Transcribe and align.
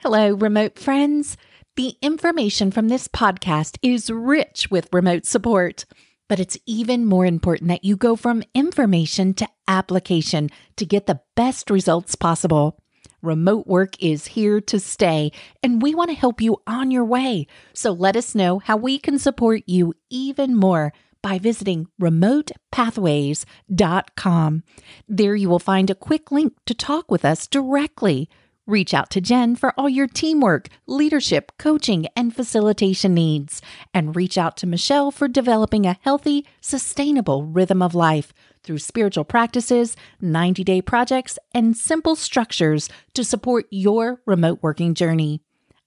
Hello, 0.00 0.34
remote 0.34 0.78
friends. 0.78 1.38
The 1.76 1.96
information 2.02 2.70
from 2.70 2.88
this 2.88 3.08
podcast 3.08 3.78
is 3.80 4.10
rich 4.10 4.70
with 4.70 4.92
remote 4.92 5.24
support, 5.24 5.86
but 6.28 6.38
it's 6.38 6.58
even 6.66 7.06
more 7.06 7.24
important 7.24 7.68
that 7.68 7.82
you 7.82 7.96
go 7.96 8.14
from 8.14 8.42
information 8.52 9.32
to 9.34 9.48
application 9.66 10.50
to 10.76 10.84
get 10.84 11.06
the 11.06 11.22
best 11.34 11.70
results 11.70 12.14
possible. 12.14 12.78
Remote 13.22 13.66
work 13.66 13.94
is 13.98 14.26
here 14.26 14.60
to 14.60 14.78
stay, 14.78 15.32
and 15.62 15.80
we 15.80 15.94
want 15.94 16.10
to 16.10 16.16
help 16.16 16.42
you 16.42 16.58
on 16.66 16.90
your 16.90 17.06
way. 17.06 17.46
So 17.72 17.90
let 17.90 18.16
us 18.16 18.34
know 18.34 18.58
how 18.58 18.76
we 18.76 18.98
can 18.98 19.18
support 19.18 19.62
you 19.64 19.94
even 20.10 20.54
more 20.54 20.92
by 21.22 21.38
visiting 21.38 21.86
remotepathways.com. 21.98 24.62
There 25.08 25.34
you 25.34 25.48
will 25.48 25.58
find 25.58 25.88
a 25.88 25.94
quick 25.94 26.30
link 26.30 26.52
to 26.66 26.74
talk 26.74 27.10
with 27.10 27.24
us 27.24 27.46
directly. 27.46 28.28
Reach 28.66 28.92
out 28.92 29.10
to 29.10 29.20
Jen 29.20 29.54
for 29.54 29.72
all 29.78 29.88
your 29.88 30.08
teamwork, 30.08 30.68
leadership, 30.88 31.52
coaching, 31.56 32.08
and 32.16 32.34
facilitation 32.34 33.14
needs. 33.14 33.62
And 33.94 34.16
reach 34.16 34.36
out 34.36 34.56
to 34.56 34.66
Michelle 34.66 35.12
for 35.12 35.28
developing 35.28 35.86
a 35.86 35.98
healthy, 36.00 36.44
sustainable 36.60 37.44
rhythm 37.44 37.80
of 37.80 37.94
life 37.94 38.32
through 38.64 38.78
spiritual 38.78 39.24
practices, 39.24 39.96
90 40.20 40.64
day 40.64 40.82
projects, 40.82 41.38
and 41.54 41.76
simple 41.76 42.16
structures 42.16 42.88
to 43.14 43.22
support 43.22 43.66
your 43.70 44.20
remote 44.26 44.58
working 44.62 44.94
journey. 44.94 45.42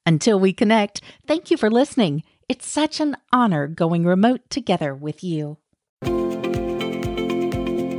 Until 0.05 0.39
we 0.39 0.53
connect, 0.53 1.01
thank 1.27 1.51
you 1.51 1.57
for 1.57 1.69
listening. 1.69 2.23
It's 2.47 2.65
such 2.65 3.01
an 3.01 3.17
honor 3.33 3.67
going 3.67 4.05
remote 4.05 4.49
together 4.49 4.95
with 4.95 5.21
you. 5.21 5.57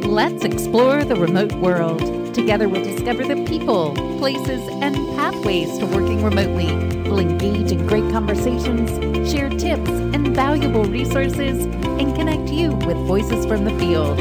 Let's 0.09 0.43
explore 0.43 1.05
the 1.05 1.17
remote 1.17 1.53
world. 1.53 2.20
Together, 2.33 2.69
we'll 2.69 2.85
discover 2.85 3.25
the 3.25 3.45
people, 3.45 3.93
places, 4.19 4.61
and 4.81 4.95
pathways 5.17 5.79
to 5.79 5.87
working 5.87 6.23
remotely. 6.23 6.67
We'll 7.09 7.19
engage 7.19 7.73
in 7.73 7.87
great 7.89 8.09
conversations, 8.13 8.91
share 9.31 9.49
tips 9.49 9.91
and 9.91 10.35
valuable 10.35 10.85
resources, 10.85 11.65
and 11.65 12.15
connect 12.15 12.49
you 12.51 12.73
with 12.73 12.97
voices 12.99 13.47
from 13.47 13.65
the 13.65 13.77
field. 13.79 14.19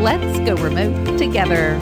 Let's 0.00 0.40
go 0.40 0.54
remote 0.56 1.18
together. 1.18 1.78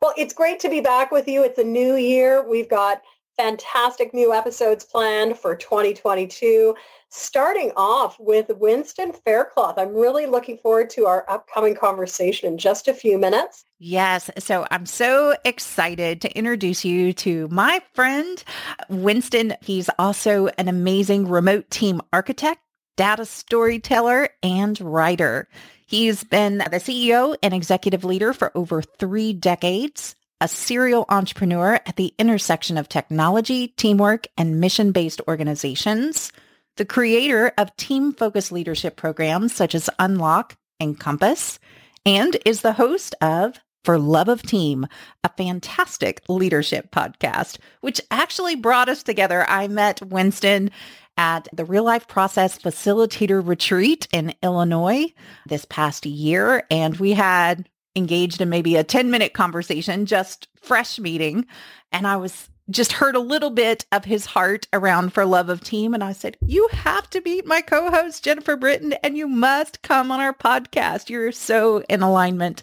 Well, 0.00 0.14
it's 0.16 0.32
great 0.32 0.58
to 0.60 0.70
be 0.70 0.80
back 0.80 1.12
with 1.12 1.28
you. 1.28 1.44
It's 1.44 1.58
a 1.58 1.64
new 1.64 1.96
year. 1.96 2.48
We've 2.48 2.68
got 2.68 3.02
fantastic 3.36 4.12
new 4.14 4.32
episodes 4.32 4.84
planned 4.84 5.38
for 5.38 5.54
2022. 5.54 6.74
Starting 7.14 7.72
off 7.76 8.18
with 8.18 8.50
Winston 8.56 9.12
Faircloth. 9.12 9.76
I'm 9.76 9.92
really 9.92 10.24
looking 10.24 10.56
forward 10.56 10.88
to 10.90 11.04
our 11.04 11.26
upcoming 11.28 11.74
conversation 11.74 12.48
in 12.48 12.56
just 12.56 12.88
a 12.88 12.94
few 12.94 13.18
minutes. 13.18 13.66
Yes. 13.78 14.30
So 14.38 14.66
I'm 14.70 14.86
so 14.86 15.36
excited 15.44 16.22
to 16.22 16.34
introduce 16.34 16.86
you 16.86 17.12
to 17.12 17.48
my 17.48 17.82
friend, 17.92 18.42
Winston. 18.88 19.54
He's 19.60 19.90
also 19.98 20.46
an 20.56 20.68
amazing 20.68 21.28
remote 21.28 21.68
team 21.68 22.00
architect, 22.14 22.62
data 22.96 23.26
storyteller, 23.26 24.30
and 24.42 24.80
writer. 24.80 25.48
He's 25.84 26.24
been 26.24 26.58
the 26.58 26.80
CEO 26.80 27.36
and 27.42 27.52
executive 27.52 28.04
leader 28.04 28.32
for 28.32 28.56
over 28.56 28.80
three 28.80 29.34
decades 29.34 30.16
a 30.40 30.48
serial 30.48 31.04
entrepreneur 31.10 31.74
at 31.86 31.94
the 31.96 32.14
intersection 32.18 32.76
of 32.78 32.88
technology, 32.88 33.68
teamwork, 33.68 34.26
and 34.36 34.60
mission-based 34.60 35.20
organizations, 35.28 36.32
the 36.76 36.84
creator 36.84 37.52
of 37.58 37.74
team-focused 37.76 38.52
leadership 38.52 38.96
programs 38.96 39.54
such 39.54 39.74
as 39.74 39.90
Unlock 39.98 40.56
and 40.80 40.98
Compass, 40.98 41.58
and 42.04 42.36
is 42.44 42.62
the 42.62 42.72
host 42.72 43.14
of 43.20 43.60
For 43.84 43.98
Love 43.98 44.28
of 44.28 44.42
Team, 44.42 44.86
a 45.22 45.28
fantastic 45.28 46.22
leadership 46.28 46.90
podcast, 46.90 47.58
which 47.80 48.00
actually 48.10 48.56
brought 48.56 48.88
us 48.88 49.02
together. 49.02 49.48
I 49.48 49.68
met 49.68 50.02
Winston 50.02 50.70
at 51.16 51.46
the 51.52 51.64
Real 51.64 51.84
Life 51.84 52.08
Process 52.08 52.58
Facilitator 52.58 53.46
Retreat 53.46 54.08
in 54.12 54.34
Illinois 54.42 55.12
this 55.46 55.64
past 55.66 56.06
year, 56.06 56.64
and 56.70 56.96
we 56.96 57.12
had 57.12 57.68
engaged 57.94 58.40
in 58.40 58.48
maybe 58.48 58.76
a 58.76 58.84
10 58.84 59.10
minute 59.10 59.34
conversation, 59.34 60.06
just 60.06 60.48
fresh 60.60 60.98
meeting. 60.98 61.46
And 61.92 62.06
I 62.06 62.16
was 62.16 62.48
just 62.70 62.92
heard 62.92 63.14
a 63.14 63.20
little 63.20 63.50
bit 63.50 63.84
of 63.92 64.04
his 64.04 64.26
heart 64.26 64.66
around 64.72 65.12
for 65.12 65.24
love 65.24 65.48
of 65.48 65.60
team. 65.60 65.94
And 65.94 66.02
I 66.02 66.12
said, 66.12 66.36
you 66.46 66.68
have 66.72 67.08
to 67.10 67.20
meet 67.20 67.46
my 67.46 67.60
co-host, 67.60 68.24
Jennifer 68.24 68.56
Britton, 68.56 68.94
and 69.04 69.16
you 69.16 69.26
must 69.28 69.82
come 69.82 70.10
on 70.10 70.20
our 70.20 70.32
podcast. 70.32 71.10
You're 71.10 71.32
so 71.32 71.82
in 71.88 72.02
alignment 72.02 72.62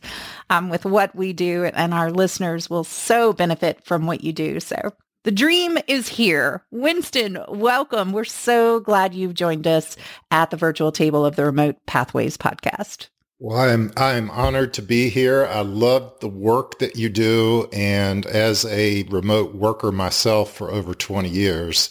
um, 0.49 0.69
with 0.69 0.85
what 0.85 1.15
we 1.15 1.33
do 1.33 1.65
and 1.65 1.93
our 1.93 2.11
listeners 2.11 2.69
will 2.69 2.83
so 2.83 3.33
benefit 3.33 3.83
from 3.83 4.05
what 4.05 4.23
you 4.23 4.33
do. 4.33 4.59
So 4.59 4.93
the 5.23 5.31
dream 5.31 5.77
is 5.87 6.07
here. 6.07 6.63
Winston, 6.71 7.37
welcome. 7.49 8.13
We're 8.13 8.23
so 8.23 8.79
glad 8.79 9.13
you've 9.13 9.33
joined 9.33 9.67
us 9.67 9.97
at 10.31 10.49
the 10.49 10.57
virtual 10.57 10.91
table 10.91 11.25
of 11.25 11.35
the 11.35 11.45
Remote 11.45 11.75
Pathways 11.85 12.37
podcast. 12.37 13.09
Well, 13.41 13.57
I'm 13.57 13.93
I'm 13.95 14.29
honored 14.31 14.73
to 14.73 14.81
be 14.81 15.07
here. 15.07 15.45
I 15.45 15.61
love 15.61 16.19
the 16.19 16.27
work 16.27 16.79
that 16.79 16.97
you 16.97 17.07
do, 17.07 17.69
and 17.71 18.25
as 18.25 18.65
a 18.65 19.03
remote 19.03 19.55
worker 19.55 19.93
myself 19.93 20.53
for 20.53 20.69
over 20.69 20.93
20 20.93 21.29
years, 21.29 21.89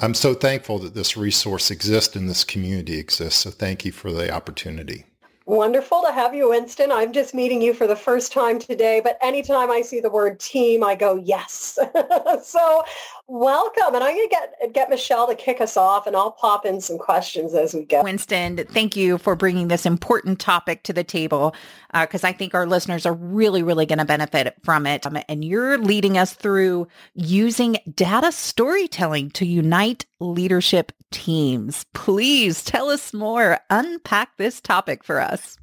I'm 0.00 0.12
so 0.12 0.34
thankful 0.34 0.80
that 0.80 0.94
this 0.94 1.16
resource 1.16 1.70
exists 1.70 2.16
and 2.16 2.28
this 2.28 2.42
community 2.42 2.98
exists. 2.98 3.42
So 3.42 3.50
thank 3.50 3.84
you 3.84 3.92
for 3.92 4.10
the 4.10 4.32
opportunity. 4.34 5.04
Wonderful 5.46 6.02
to 6.02 6.12
have 6.12 6.34
you, 6.34 6.50
Winston. 6.50 6.90
I'm 6.90 7.12
just 7.12 7.32
meeting 7.32 7.62
you 7.62 7.74
for 7.74 7.86
the 7.86 7.96
first 7.96 8.32
time 8.32 8.58
today, 8.58 9.00
but 9.02 9.18
anytime 9.22 9.70
I 9.70 9.82
see 9.82 10.00
the 10.00 10.10
word 10.10 10.40
team, 10.40 10.82
I 10.82 10.96
go, 10.96 11.14
yes. 11.14 11.78
so 12.42 12.82
welcome. 13.28 13.94
And 13.94 14.02
I'm 14.02 14.14
going 14.14 14.28
to 14.28 14.34
get, 14.34 14.72
get 14.72 14.90
Michelle 14.90 15.26
to 15.28 15.34
kick 15.34 15.60
us 15.60 15.76
off 15.76 16.06
and 16.06 16.16
I'll 16.16 16.30
pop 16.30 16.64
in 16.64 16.80
some 16.80 16.98
questions 16.98 17.54
as 17.54 17.74
we 17.74 17.84
go. 17.84 18.02
Winston, 18.02 18.56
thank 18.70 18.96
you 18.96 19.18
for 19.18 19.36
bringing 19.36 19.68
this 19.68 19.86
important 19.86 20.40
topic 20.40 20.82
to 20.84 20.92
the 20.92 21.04
table 21.04 21.54
because 21.92 22.24
uh, 22.24 22.28
I 22.28 22.32
think 22.32 22.54
our 22.54 22.66
listeners 22.66 23.06
are 23.06 23.12
really, 23.12 23.62
really 23.62 23.86
going 23.86 23.98
to 23.98 24.04
benefit 24.04 24.56
from 24.64 24.86
it. 24.86 25.06
Um, 25.06 25.18
and 25.28 25.44
you're 25.44 25.78
leading 25.78 26.16
us 26.16 26.32
through 26.32 26.88
using 27.14 27.76
data 27.94 28.32
storytelling 28.32 29.30
to 29.32 29.46
unite 29.46 30.06
leadership 30.20 30.92
teams. 31.10 31.84
Please 31.92 32.64
tell 32.64 32.88
us 32.88 33.12
more. 33.12 33.60
Unpack 33.68 34.36
this 34.38 34.60
topic 34.60 35.04
for 35.04 35.20
us. 35.20 35.58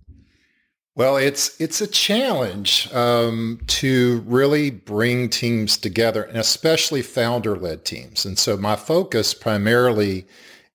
Well, 0.98 1.18
it's 1.18 1.60
it's 1.60 1.82
a 1.82 1.88
challenge 1.88 2.92
um, 2.94 3.60
to 3.68 4.24
really 4.26 4.70
bring 4.72 5.30
teams 5.30 5.78
together, 5.78 6.24
and 6.24 6.38
especially 6.38 7.02
founder-led 7.02 7.84
teams. 7.84 8.26
And 8.26 8.40
so, 8.40 8.56
my 8.56 8.78
focus 8.78 9.34
primarily 9.34 10.26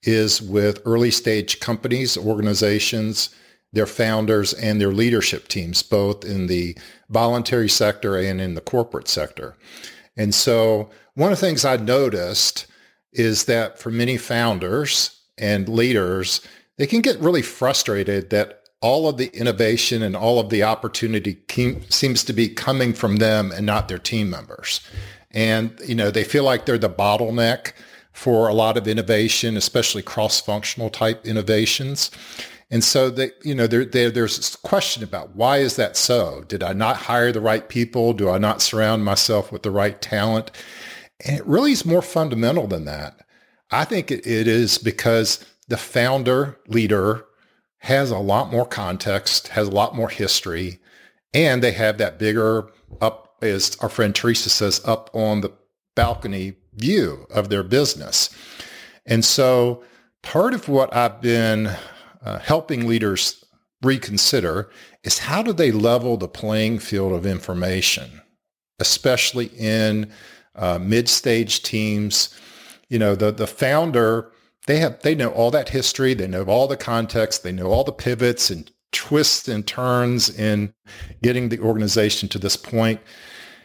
is 0.03 0.43
with 0.43 0.83
early 0.85 1.11
stage 1.11 1.59
companies, 1.59 2.19
organizations, 2.19 3.31
their 3.73 3.87
founders, 3.87 4.53
and 4.53 4.79
their 4.79 4.93
leadership 4.93 5.49
teams, 5.49 5.83
both 5.83 6.23
in 6.23 6.49
the 6.49 6.77
voluntary 7.09 7.69
sector 7.71 8.19
and 8.19 8.43
in 8.43 8.55
the 8.55 8.61
corporate 8.61 9.09
sector. 9.09 9.57
And 10.19 10.35
so, 10.35 10.91
one 11.15 11.33
of 11.33 11.41
the 11.41 11.47
things 11.47 11.65
I 11.65 11.79
noticed 11.79 12.67
is 13.15 13.47
that 13.47 13.79
for 13.79 13.91
many 13.91 14.19
founders 14.19 15.19
and 15.39 15.67
leaders, 15.67 16.43
they 16.77 16.87
can 16.87 17.01
get 17.01 17.19
really 17.21 17.43
frustrated 17.43 18.29
that 18.31 18.60
all 18.81 19.09
of 19.09 19.19
the 19.19 19.29
innovation 19.37 20.03
and 20.03 20.17
all 20.17 20.39
of 20.41 20.49
the 20.49 20.63
opportunity 20.63 21.39
seems 21.91 22.25
to 22.25 22.33
be 22.33 22.49
coming 22.49 22.95
from 22.95 23.17
them 23.17 23.53
and 23.53 23.67
not 23.67 23.89
their 23.89 23.99
team 23.99 24.31
members. 24.31 24.81
And, 25.33 25.79
you 25.87 25.95
know, 25.95 26.11
they 26.11 26.25
feel 26.25 26.45
like 26.45 26.65
they're 26.65 26.79
the 26.79 26.89
bottleneck 26.89 27.73
for 28.13 28.49
a 28.49 28.55
lot 28.55 28.77
of 28.77 28.89
innovation, 28.89 29.57
especially 29.57 30.03
cross-functional 30.03 30.91
type 30.91 31.27
innovations. 31.27 32.11
And 32.71 32.83
so 32.83 33.11
they, 33.11 33.31
you 33.43 33.55
know, 33.55 33.67
there, 33.67 33.85
there, 33.85 34.11
there's 34.11 34.37
this 34.37 34.57
question 34.57 35.03
about 35.03 35.37
why 35.37 35.59
is 35.59 35.77
that 35.77 35.97
so? 35.97 36.45
Did 36.49 36.63
I 36.63 36.73
not 36.73 36.97
hire 36.97 37.33
the 37.33 37.41
right 37.41 37.69
people? 37.69 38.13
Do 38.13 38.31
I 38.31 38.39
not 38.39 38.63
surround 38.63 39.05
myself 39.05 39.53
with 39.53 39.63
the 39.63 39.71
right 39.71 40.01
talent? 40.01 40.51
And 41.27 41.37
it 41.37 41.47
really 41.47 41.73
is 41.73 41.85
more 41.85 42.03
fundamental 42.03 42.67
than 42.67 42.87
that. 42.87 43.21
I 43.71 43.85
think 43.85 44.11
it 44.11 44.27
is 44.27 44.79
because 44.79 45.45
the 45.69 45.77
founder 45.77 46.59
leader 46.67 47.27
has 47.81 48.11
a 48.11 48.19
lot 48.19 48.51
more 48.51 48.67
context, 48.67 49.49
has 49.49 49.69
a 49.69 49.73
lot 49.73 49.95
more 49.95 50.09
history, 50.09 50.79
and 51.35 51.63
they 51.63 51.73
have 51.73 51.99
that 51.99 52.19
bigger 52.19 52.71
up, 53.01 53.37
as 53.43 53.77
our 53.81 53.89
friend 53.89 54.15
Teresa 54.15 54.51
says, 54.51 54.81
up 54.85 55.11
on 55.15 55.41
the 55.41 55.53
balcony 55.95 56.55
view 56.75 57.27
of 57.31 57.49
their 57.49 57.63
business. 57.63 58.31
And 59.07 59.25
so 59.25 59.83
part 60.23 60.55
of 60.55 60.69
what 60.69 60.95
I've 60.95 61.21
been 61.21 61.71
uh, 62.23 62.39
helping 62.39 62.87
leaders 62.87 63.45
reconsider 63.83 64.71
is 65.03 65.19
how 65.19 65.43
do 65.43 65.53
they 65.53 65.73
level 65.73 66.17
the 66.17 66.29
playing 66.29 66.79
field 66.81 67.13
of 67.13 67.25
information, 67.25 68.21
especially 68.79 69.47
in 69.57 70.13
uh, 70.55 70.79
mid-stage 70.79 71.63
teams. 71.63 72.39
You 72.89 72.99
know, 72.99 73.15
the 73.15 73.31
the 73.31 73.47
founder 73.47 74.33
they 74.71 74.79
have 74.79 75.03
they 75.03 75.17
know 75.17 75.31
all 75.31 75.51
that 75.51 75.71
history, 75.71 76.15
they 76.15 76.29
know 76.29 76.45
all 76.45 76.69
the 76.69 76.77
context, 76.77 77.43
they 77.43 77.51
know 77.51 77.73
all 77.73 77.83
the 77.83 77.91
pivots 77.91 78.51
and 78.51 78.71
twists 78.93 79.49
and 79.49 79.67
turns 79.67 80.31
in 80.31 80.73
getting 81.23 81.49
the 81.49 81.59
organization 81.59 82.29
to 82.29 82.39
this 82.39 82.57
point. 82.57 83.01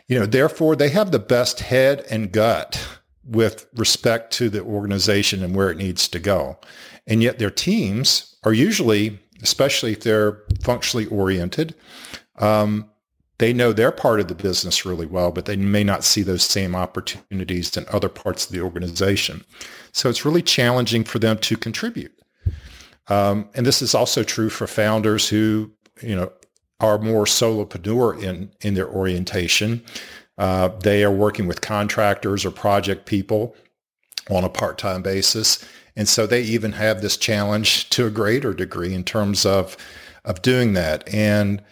You 0.07 0.19
know, 0.19 0.25
therefore 0.25 0.75
they 0.75 0.89
have 0.89 1.11
the 1.11 1.19
best 1.19 1.59
head 1.59 2.03
and 2.09 2.31
gut 2.31 2.87
with 3.23 3.67
respect 3.75 4.33
to 4.33 4.49
the 4.49 4.63
organization 4.63 5.43
and 5.43 5.55
where 5.55 5.69
it 5.69 5.77
needs 5.77 6.07
to 6.07 6.19
go. 6.19 6.57
And 7.05 7.21
yet 7.21 7.37
their 7.37 7.51
teams 7.51 8.35
are 8.43 8.53
usually, 8.53 9.19
especially 9.43 9.91
if 9.91 10.01
they're 10.01 10.41
functionally 10.63 11.05
oriented, 11.05 11.75
um, 12.39 12.89
they 13.37 13.53
know 13.53 13.73
their 13.73 13.91
part 13.91 14.19
of 14.19 14.27
the 14.27 14.35
business 14.35 14.85
really 14.85 15.05
well, 15.05 15.31
but 15.31 15.45
they 15.45 15.55
may 15.55 15.83
not 15.83 16.03
see 16.03 16.23
those 16.23 16.43
same 16.43 16.75
opportunities 16.75 17.75
in 17.77 17.85
other 17.91 18.09
parts 18.09 18.45
of 18.45 18.51
the 18.53 18.61
organization. 18.61 19.43
So 19.95 20.09
it's 20.09 20.25
really 20.25 20.41
challenging 20.41 21.05
for 21.05 21.19
them 21.19 21.37
to 21.37 21.55
contribute. 21.55 22.11
Um, 23.07 23.47
and 23.55 23.65
this 23.65 23.81
is 23.81 23.95
also 23.95 24.23
true 24.23 24.49
for 24.49 24.67
founders 24.67 25.29
who, 25.29 25.71
you 26.01 26.17
know, 26.17 26.33
are 26.81 26.97
more 26.97 27.23
solopreneur 27.23 28.21
in, 28.21 28.51
in 28.59 28.73
their 28.73 28.89
orientation. 28.89 29.85
Uh, 30.37 30.67
they 30.67 31.01
are 31.05 31.11
working 31.11 31.47
with 31.47 31.61
contractors 31.61 32.43
or 32.43 32.51
project 32.51 33.05
people 33.05 33.55
on 34.29 34.43
a 34.43 34.49
part-time 34.49 35.01
basis. 35.01 35.63
And 35.95 36.09
so 36.09 36.27
they 36.27 36.41
even 36.41 36.73
have 36.73 37.01
this 37.01 37.15
challenge 37.15 37.89
to 37.91 38.05
a 38.05 38.11
greater 38.11 38.53
degree 38.53 38.93
in 38.93 39.05
terms 39.05 39.45
of, 39.45 39.77
of 40.25 40.41
doing 40.41 40.73
that. 40.73 41.07
And 41.13 41.63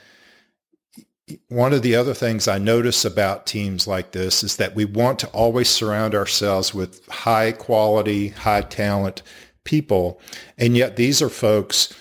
one 1.48 1.74
of 1.74 1.82
the 1.82 1.96
other 1.96 2.14
things 2.14 2.48
I 2.48 2.58
notice 2.58 3.06
about 3.06 3.46
teams 3.46 3.88
like 3.88 4.12
this 4.12 4.44
is 4.44 4.58
that 4.58 4.76
we 4.76 4.86
want 4.86 5.20
to 5.20 5.28
always 5.28 5.70
surround 5.70 6.14
ourselves 6.14 6.74
with 6.74 7.06
high 7.08 7.54
quality, 7.54 8.30
high 8.30 8.62
talent 8.62 9.22
people. 9.64 10.20
And 10.58 10.76
yet 10.76 10.98
these 10.98 11.22
are 11.22 11.30
folks, 11.30 11.94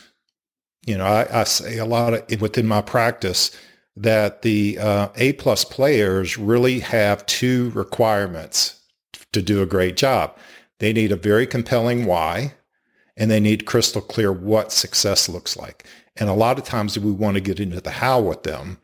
you 0.84 0.98
know, 0.98 1.06
I, 1.06 1.40
I 1.40 1.44
say 1.44 1.78
a 1.78 1.84
lot 1.84 2.14
of, 2.14 2.40
within 2.40 2.66
my 2.66 2.82
practice 2.82 3.56
that 3.94 4.42
the 4.42 4.78
uh, 4.78 5.08
A 5.16 5.34
plus 5.34 5.64
players 5.64 6.36
really 6.36 6.80
have 6.80 7.26
two 7.26 7.70
requirements 7.70 8.80
to 9.32 9.42
do 9.42 9.62
a 9.62 9.66
great 9.66 9.96
job. 9.96 10.36
They 10.78 10.92
need 10.92 11.12
a 11.12 11.16
very 11.16 11.46
compelling 11.46 12.06
why, 12.06 12.54
and 13.16 13.30
they 13.30 13.38
need 13.38 13.66
crystal 13.66 14.00
clear 14.00 14.32
what 14.32 14.72
success 14.72 15.28
looks 15.28 15.56
like. 15.56 15.86
And 16.16 16.28
a 16.28 16.34
lot 16.34 16.58
of 16.58 16.64
times 16.64 16.98
we 16.98 17.12
want 17.12 17.36
to 17.36 17.40
get 17.40 17.60
into 17.60 17.80
the 17.80 17.90
how 17.90 18.20
with 18.20 18.42
them. 18.42 18.78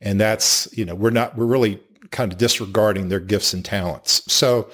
And 0.00 0.20
that's, 0.20 0.68
you 0.76 0.84
know, 0.84 0.94
we're 0.94 1.10
not, 1.10 1.36
we're 1.36 1.46
really 1.46 1.80
kind 2.10 2.32
of 2.32 2.38
disregarding 2.38 3.08
their 3.08 3.20
gifts 3.20 3.52
and 3.52 3.64
talents. 3.64 4.22
So 4.32 4.70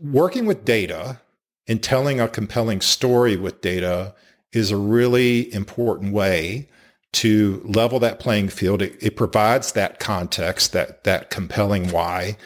working 0.00 0.46
with 0.46 0.64
data 0.64 1.20
and 1.68 1.82
telling 1.82 2.20
a 2.20 2.28
compelling 2.28 2.80
story 2.80 3.36
with 3.36 3.60
data 3.60 4.14
is 4.52 4.70
a 4.70 4.76
really 4.76 5.52
important 5.54 6.12
way 6.12 6.68
to 7.12 7.62
level 7.64 7.98
that 8.00 8.18
playing 8.18 8.48
field. 8.48 8.82
It, 8.82 8.96
it 9.00 9.16
provides 9.16 9.72
that 9.72 10.00
context, 10.00 10.72
that 10.72 11.04
that 11.04 11.30
compelling 11.30 11.90
why. 11.90 12.36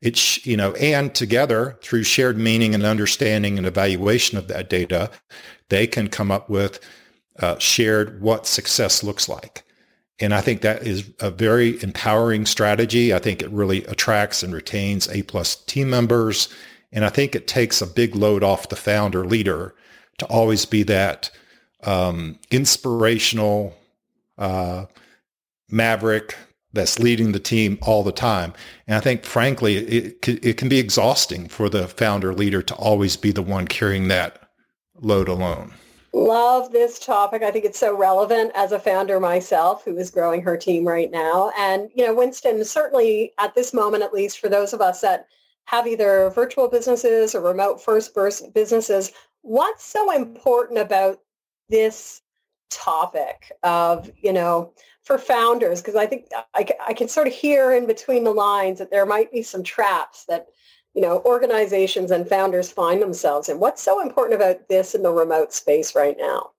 It's 0.00 0.44
you 0.46 0.56
know, 0.56 0.72
and 0.74 1.14
together 1.14 1.78
through 1.82 2.04
shared 2.04 2.38
meaning 2.38 2.74
and 2.74 2.84
understanding 2.84 3.58
and 3.58 3.66
evaluation 3.66 4.38
of 4.38 4.48
that 4.48 4.70
data, 4.70 5.10
they 5.68 5.86
can 5.86 6.08
come 6.08 6.30
up 6.30 6.48
with 6.48 6.78
uh, 7.40 7.58
shared 7.58 8.20
what 8.20 8.46
success 8.46 9.02
looks 9.02 9.28
like. 9.28 9.63
And 10.20 10.32
I 10.32 10.40
think 10.40 10.60
that 10.60 10.86
is 10.86 11.10
a 11.20 11.30
very 11.30 11.82
empowering 11.82 12.46
strategy. 12.46 13.12
I 13.12 13.18
think 13.18 13.42
it 13.42 13.50
really 13.50 13.84
attracts 13.86 14.42
and 14.42 14.54
retains 14.54 15.08
A 15.08 15.22
plus 15.22 15.56
team 15.56 15.90
members. 15.90 16.48
And 16.92 17.04
I 17.04 17.08
think 17.08 17.34
it 17.34 17.48
takes 17.48 17.82
a 17.82 17.86
big 17.86 18.14
load 18.14 18.44
off 18.44 18.68
the 18.68 18.76
founder 18.76 19.26
leader 19.26 19.74
to 20.18 20.26
always 20.26 20.64
be 20.64 20.84
that 20.84 21.30
um, 21.82 22.38
inspirational 22.50 23.76
uh, 24.38 24.86
maverick 25.68 26.36
that's 26.72 26.98
leading 26.98 27.32
the 27.32 27.40
team 27.40 27.78
all 27.82 28.02
the 28.02 28.12
time. 28.12 28.52
And 28.86 28.96
I 28.96 29.00
think, 29.00 29.24
frankly, 29.24 29.76
it, 29.76 30.28
it 30.28 30.56
can 30.56 30.68
be 30.68 30.78
exhausting 30.78 31.48
for 31.48 31.68
the 31.68 31.88
founder 31.88 32.34
leader 32.34 32.62
to 32.62 32.74
always 32.74 33.16
be 33.16 33.32
the 33.32 33.42
one 33.42 33.66
carrying 33.66 34.08
that 34.08 34.48
load 35.00 35.28
alone. 35.28 35.72
Love 36.14 36.70
this 36.70 37.00
topic. 37.00 37.42
I 37.42 37.50
think 37.50 37.64
it's 37.64 37.78
so 37.78 37.92
relevant 37.96 38.52
as 38.54 38.70
a 38.70 38.78
founder 38.78 39.18
myself 39.18 39.84
who 39.84 39.96
is 39.98 40.10
growing 40.10 40.40
her 40.42 40.56
team 40.56 40.86
right 40.86 41.10
now. 41.10 41.50
And, 41.58 41.90
you 41.92 42.06
know, 42.06 42.14
Winston, 42.14 42.64
certainly 42.64 43.32
at 43.40 43.56
this 43.56 43.74
moment, 43.74 44.04
at 44.04 44.14
least 44.14 44.38
for 44.38 44.48
those 44.48 44.72
of 44.72 44.80
us 44.80 45.00
that 45.00 45.26
have 45.64 45.88
either 45.88 46.30
virtual 46.30 46.68
businesses 46.68 47.34
or 47.34 47.40
remote 47.40 47.82
first 47.82 48.14
businesses, 48.54 49.10
what's 49.42 49.84
so 49.84 50.12
important 50.12 50.78
about 50.78 51.18
this 51.68 52.22
topic 52.70 53.50
of, 53.64 54.08
you 54.16 54.32
know, 54.32 54.72
for 55.02 55.18
founders? 55.18 55.82
Because 55.82 55.96
I 55.96 56.06
think 56.06 56.26
I, 56.54 56.64
I 56.86 56.92
can 56.92 57.08
sort 57.08 57.26
of 57.26 57.32
hear 57.32 57.72
in 57.72 57.88
between 57.88 58.22
the 58.22 58.30
lines 58.30 58.78
that 58.78 58.92
there 58.92 59.04
might 59.04 59.32
be 59.32 59.42
some 59.42 59.64
traps 59.64 60.26
that, 60.26 60.46
you 60.94 61.02
know, 61.02 61.20
organizations 61.24 62.10
and 62.10 62.28
founders 62.28 62.70
find 62.70 63.02
themselves 63.02 63.48
in. 63.48 63.58
What's 63.58 63.82
so 63.82 64.00
important 64.00 64.40
about 64.40 64.68
this 64.68 64.94
in 64.94 65.02
the 65.02 65.10
remote 65.10 65.52
space 65.52 65.94
right 65.94 66.16
now? 66.18 66.50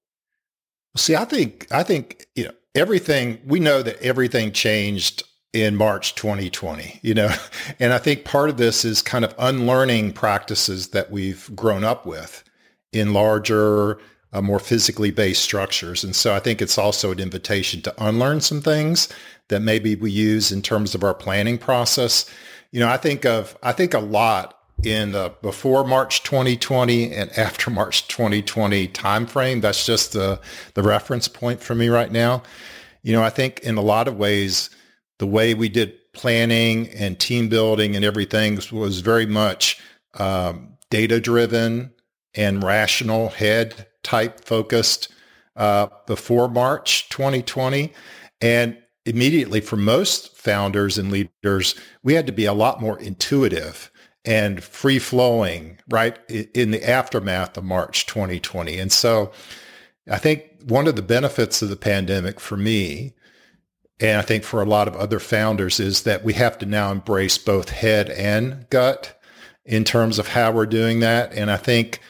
See, 0.98 1.16
I 1.16 1.26
think 1.26 1.68
I 1.72 1.84
think 1.84 2.28
you 2.36 2.46
know 2.46 2.54
everything. 2.74 3.40
We 3.46 3.60
know 3.60 3.82
that 3.82 4.02
everything 4.02 4.52
changed 4.52 5.24
in 5.54 5.78
March 5.78 6.16
2020, 6.16 7.00
you 7.02 7.14
know, 7.14 7.34
and 7.80 7.94
I 7.94 7.98
think 7.98 8.26
part 8.26 8.50
of 8.50 8.58
this 8.58 8.84
is 8.84 9.02
kind 9.02 9.24
of 9.24 9.34
unlearning 9.40 10.12
practices 10.12 10.90
that 10.90 11.10
we've 11.10 11.50
grown 11.56 11.86
up 11.86 12.06
with 12.06 12.44
in 12.92 13.14
larger, 13.14 14.00
uh, 14.34 14.42
more 14.42 14.60
physically 14.60 15.12
based 15.12 15.42
structures. 15.42 16.04
And 16.04 16.14
so 16.14 16.36
I 16.36 16.40
think 16.40 16.62
it's 16.62 16.78
also 16.78 17.12
an 17.12 17.20
invitation 17.20 17.82
to 17.84 18.06
unlearn 18.06 18.42
some 18.42 18.62
things 18.62 19.08
that 19.48 19.62
maybe 19.62 19.96
we 19.96 20.12
use 20.12 20.52
in 20.52 20.62
terms 20.62 20.94
of 20.94 21.04
our 21.04 21.14
planning 21.14 21.58
process. 21.58 22.30
You 22.76 22.82
know, 22.82 22.90
I 22.90 22.98
think 22.98 23.24
of, 23.24 23.58
I 23.64 23.72
think 23.72 23.94
a 23.94 24.00
lot 24.00 24.60
in 24.84 25.14
the 25.14 25.34
before 25.42 25.88
March 25.88 26.24
2020 26.24 27.10
and 27.14 27.32
after 27.38 27.72
March 27.72 28.06
2020 28.10 28.90
timeframe. 28.90 29.62
That's 29.62 29.86
just 29.86 30.12
the, 30.12 30.42
the 30.74 30.84
reference 30.84 31.30
point 31.30 31.62
for 31.62 31.74
me 31.74 31.88
right 31.88 32.12
now. 32.12 32.44
You 33.02 33.14
know, 33.14 33.24
I 33.24 33.30
think 33.30 33.62
in 33.62 33.78
a 33.78 33.82
lot 33.82 34.10
of 34.10 34.18
ways, 34.18 34.72
the 35.20 35.26
way 35.26 35.54
we 35.54 35.70
did 35.70 35.94
planning 36.12 36.90
and 36.90 37.18
team 37.18 37.48
building 37.48 37.96
and 37.96 38.04
everything 38.04 38.60
was 38.74 39.00
very 39.00 39.26
much 39.26 39.82
um, 40.16 40.74
data 40.90 41.22
driven 41.22 41.94
and 42.34 42.62
rational 42.62 43.30
head 43.30 43.88
type 44.04 44.44
focused 44.44 45.08
uh, 45.56 45.88
before 46.08 46.50
March 46.50 47.08
2020. 47.08 47.94
And 48.42 48.78
immediately 49.06 49.62
for 49.62 49.78
most 49.78 50.38
founders 50.38 50.98
and 50.98 51.12
leaders, 51.12 51.76
we 52.04 52.14
had 52.14 52.28
to 52.28 52.34
be 52.34 52.46
a 52.46 52.54
lot 52.54 52.82
more 52.82 53.00
intuitive 53.00 53.92
and 54.24 54.64
free 54.64 55.00
flowing, 55.00 55.80
right, 55.90 56.18
in 56.30 56.72
the 56.72 56.90
aftermath 56.90 57.58
of 57.58 57.64
March 57.64 58.08
2020. 58.08 58.80
And 58.80 58.92
so 58.92 59.32
I 60.10 60.18
think 60.18 60.44
one 60.64 60.88
of 60.88 60.96
the 60.96 61.02
benefits 61.04 61.62
of 61.62 61.70
the 61.70 61.76
pandemic 61.76 62.40
for 62.40 62.58
me 62.58 63.14
and 64.00 64.18
I 64.18 64.22
think 64.22 64.44
for 64.44 64.62
a 64.62 64.66
lot 64.66 64.88
of 64.88 64.96
other 64.96 65.20
founders 65.20 65.80
is 65.80 66.04
that 66.04 66.24
we 66.24 66.34
have 66.34 66.58
to 66.60 66.66
now 66.66 66.92
embrace 66.92 67.38
both 67.38 67.70
head 67.70 68.10
and 68.10 68.70
gut 68.70 69.20
in 69.64 69.84
terms 69.84 70.20
of 70.20 70.30
how 70.30 70.52
we're 70.52 70.66
doing 70.66 71.00
that. 71.00 71.34
And 71.34 71.50
I 71.50 71.58
think 71.58 72.02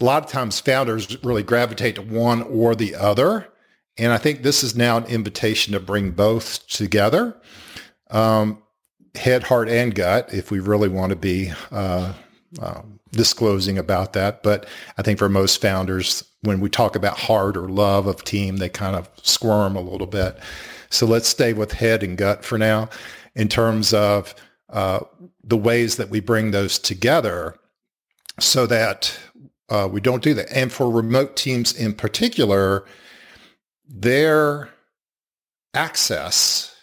a 0.00 0.04
lot 0.04 0.24
of 0.24 0.30
times 0.30 0.60
founders 0.60 1.22
really 1.24 1.42
gravitate 1.42 1.94
to 1.94 2.02
one 2.02 2.42
or 2.42 2.74
the 2.74 2.94
other. 2.94 3.48
And 3.98 4.12
I 4.12 4.18
think 4.18 4.42
this 4.42 4.62
is 4.62 4.76
now 4.76 4.98
an 4.98 5.04
invitation 5.04 5.72
to 5.72 5.80
bring 5.80 6.10
both 6.10 6.66
together, 6.68 7.36
um, 8.10 8.62
head, 9.14 9.44
heart, 9.44 9.68
and 9.68 9.94
gut, 9.94 10.32
if 10.32 10.50
we 10.50 10.60
really 10.60 10.88
want 10.88 11.10
to 11.10 11.16
be 11.16 11.52
uh, 11.72 12.12
uh, 12.60 12.82
disclosing 13.12 13.78
about 13.78 14.12
that. 14.12 14.42
But 14.42 14.68
I 14.98 15.02
think 15.02 15.18
for 15.18 15.28
most 15.28 15.60
founders, 15.62 16.24
when 16.42 16.60
we 16.60 16.68
talk 16.68 16.94
about 16.94 17.18
heart 17.18 17.56
or 17.56 17.68
love 17.68 18.06
of 18.06 18.22
team, 18.24 18.58
they 18.58 18.68
kind 18.68 18.96
of 18.96 19.08
squirm 19.22 19.76
a 19.76 19.80
little 19.80 20.06
bit. 20.06 20.38
So 20.90 21.06
let's 21.06 21.28
stay 21.28 21.52
with 21.52 21.72
head 21.72 22.02
and 22.02 22.16
gut 22.16 22.44
for 22.44 22.58
now 22.58 22.90
in 23.34 23.48
terms 23.48 23.92
of 23.92 24.34
uh, 24.70 25.00
the 25.42 25.56
ways 25.56 25.96
that 25.96 26.10
we 26.10 26.20
bring 26.20 26.50
those 26.50 26.78
together 26.78 27.56
so 28.38 28.66
that 28.66 29.18
uh, 29.68 29.88
we 29.90 30.00
don't 30.00 30.22
do 30.22 30.34
that. 30.34 30.50
And 30.52 30.70
for 30.70 30.90
remote 30.90 31.36
teams 31.36 31.72
in 31.72 31.94
particular, 31.94 32.84
their 33.88 34.70
access 35.74 36.74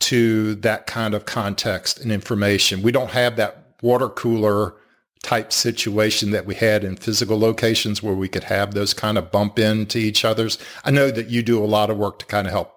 to 0.00 0.54
that 0.56 0.86
kind 0.86 1.14
of 1.14 1.24
context 1.24 1.98
and 2.00 2.12
information, 2.12 2.82
we 2.82 2.92
don't 2.92 3.10
have 3.10 3.36
that 3.36 3.74
water 3.82 4.08
cooler 4.08 4.74
type 5.22 5.52
situation 5.52 6.30
that 6.30 6.46
we 6.46 6.54
had 6.54 6.84
in 6.84 6.96
physical 6.96 7.38
locations 7.38 8.02
where 8.02 8.14
we 8.14 8.28
could 8.28 8.44
have 8.44 8.74
those 8.74 8.94
kind 8.94 9.18
of 9.18 9.32
bump 9.32 9.58
into 9.58 9.98
each 9.98 10.24
other's. 10.24 10.58
I 10.84 10.90
know 10.90 11.10
that 11.10 11.28
you 11.28 11.42
do 11.42 11.62
a 11.62 11.66
lot 11.66 11.90
of 11.90 11.98
work 11.98 12.20
to 12.20 12.26
kind 12.26 12.46
of 12.46 12.52
help 12.52 12.74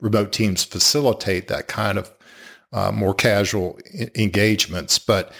remote 0.00 0.32
teams 0.32 0.64
facilitate 0.64 1.48
that 1.48 1.66
kind 1.66 1.98
of 1.98 2.12
uh, 2.72 2.92
more 2.92 3.14
casual 3.14 3.78
I- 3.98 4.10
engagements. 4.14 4.98
But 4.98 5.32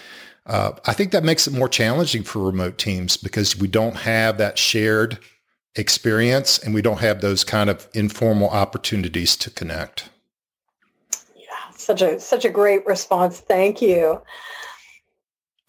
uh, 0.45 0.71
I 0.85 0.93
think 0.93 1.11
that 1.11 1.23
makes 1.23 1.47
it 1.47 1.53
more 1.53 1.69
challenging 1.69 2.23
for 2.23 2.39
remote 2.39 2.77
teams 2.77 3.15
because 3.15 3.55
we 3.55 3.67
don't 3.67 3.97
have 3.97 4.37
that 4.39 4.57
shared 4.57 5.19
experience 5.75 6.57
and 6.59 6.73
we 6.73 6.81
don't 6.81 6.99
have 6.99 7.21
those 7.21 7.43
kind 7.43 7.69
of 7.69 7.87
informal 7.93 8.49
opportunities 8.49 9.35
to 9.37 9.49
connect. 9.49 10.09
Yeah, 11.35 11.71
such 11.75 12.01
a 12.01 12.19
such 12.19 12.45
a 12.45 12.49
great 12.49 12.85
response. 12.85 13.39
Thank 13.39 13.81
you. 13.81 14.21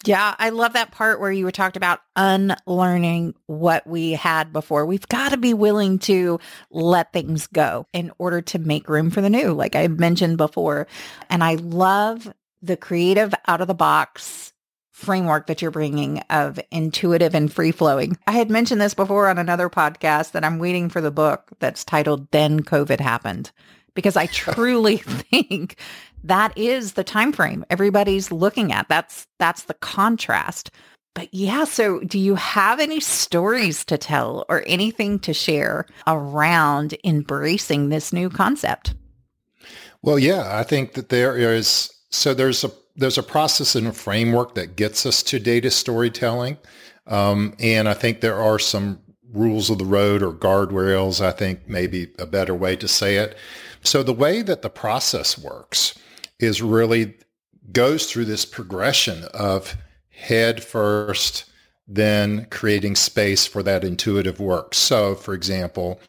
Yeah, 0.03 0.35
I 0.39 0.49
love 0.49 0.73
that 0.73 0.91
part 0.91 1.19
where 1.19 1.31
you 1.31 1.45
were 1.45 1.51
talked 1.51 1.77
about 1.77 2.01
unlearning 2.15 3.35
what 3.45 3.85
we 3.85 4.13
had 4.13 4.51
before. 4.51 4.85
We've 4.87 5.07
got 5.07 5.29
to 5.29 5.37
be 5.37 5.53
willing 5.53 5.99
to 5.99 6.39
let 6.71 7.13
things 7.13 7.45
go 7.45 7.85
in 7.93 8.11
order 8.17 8.41
to 8.41 8.57
make 8.57 8.89
room 8.89 9.11
for 9.11 9.21
the 9.21 9.29
new, 9.29 9.53
like 9.53 9.75
I 9.75 9.87
mentioned 9.87 10.37
before. 10.37 10.87
And 11.29 11.43
I 11.43 11.55
love 11.55 12.33
the 12.63 12.77
creative 12.77 13.33
out 13.47 13.61
of 13.61 13.67
the 13.67 13.75
box 13.75 14.50
framework 15.01 15.47
that 15.47 15.61
you're 15.61 15.71
bringing 15.71 16.19
of 16.29 16.59
intuitive 16.71 17.35
and 17.35 17.51
free 17.51 17.71
flowing. 17.71 18.17
I 18.27 18.33
had 18.33 18.49
mentioned 18.49 18.79
this 18.79 18.93
before 18.93 19.27
on 19.27 19.37
another 19.37 19.69
podcast 19.69 20.31
that 20.31 20.45
I'm 20.45 20.59
waiting 20.59 20.89
for 20.89 21.01
the 21.01 21.11
book 21.11 21.49
that's 21.59 21.83
titled 21.83 22.29
Then 22.31 22.61
COVID 22.61 22.99
Happened 22.99 23.51
because 23.93 24.15
I 24.15 24.27
truly 24.27 24.97
think 24.97 25.75
that 26.23 26.57
is 26.57 26.93
the 26.93 27.03
time 27.03 27.33
frame 27.33 27.65
everybody's 27.69 28.31
looking 28.31 28.71
at. 28.71 28.87
That's 28.87 29.27
that's 29.39 29.63
the 29.63 29.73
contrast. 29.75 30.71
But 31.13 31.33
yeah, 31.33 31.65
so 31.65 31.99
do 31.99 32.17
you 32.17 32.35
have 32.35 32.79
any 32.79 33.01
stories 33.01 33.83
to 33.85 33.97
tell 33.97 34.45
or 34.47 34.63
anything 34.65 35.19
to 35.19 35.33
share 35.33 35.85
around 36.07 36.95
embracing 37.03 37.89
this 37.89 38.13
new 38.13 38.29
concept? 38.29 38.93
Well, 40.01 40.17
yeah, 40.17 40.57
I 40.57 40.63
think 40.63 40.93
that 40.93 41.09
there 41.09 41.35
is 41.37 41.91
so 42.11 42.33
there's 42.33 42.63
a 42.63 42.71
there's 43.01 43.17
a 43.17 43.23
process 43.23 43.75
and 43.75 43.87
a 43.87 43.93
framework 43.93 44.55
that 44.55 44.75
gets 44.75 45.05
us 45.05 45.23
to 45.23 45.39
data 45.39 45.71
storytelling. 45.71 46.57
Um, 47.07 47.55
and 47.59 47.89
I 47.89 47.93
think 47.93 48.21
there 48.21 48.41
are 48.41 48.59
some 48.59 48.99
rules 49.33 49.69
of 49.69 49.77
the 49.77 49.85
road 49.85 50.21
or 50.21 50.33
guardrails, 50.33 51.23
I 51.23 51.31
think 51.31 51.67
maybe 51.67 52.11
a 52.19 52.25
better 52.25 52.53
way 52.53 52.75
to 52.75 52.87
say 52.87 53.15
it. 53.17 53.37
So 53.83 54.03
the 54.03 54.13
way 54.13 54.41
that 54.41 54.61
the 54.61 54.69
process 54.69 55.37
works 55.37 55.97
is 56.39 56.61
really 56.61 57.15
goes 57.71 58.11
through 58.11 58.25
this 58.25 58.45
progression 58.45 59.25
of 59.33 59.77
head 60.09 60.63
first, 60.63 61.45
then 61.87 62.45
creating 62.49 62.95
space 62.95 63.47
for 63.47 63.63
that 63.63 63.83
intuitive 63.83 64.39
work. 64.39 64.75
So 64.75 65.15
for 65.15 65.33
example, 65.33 65.99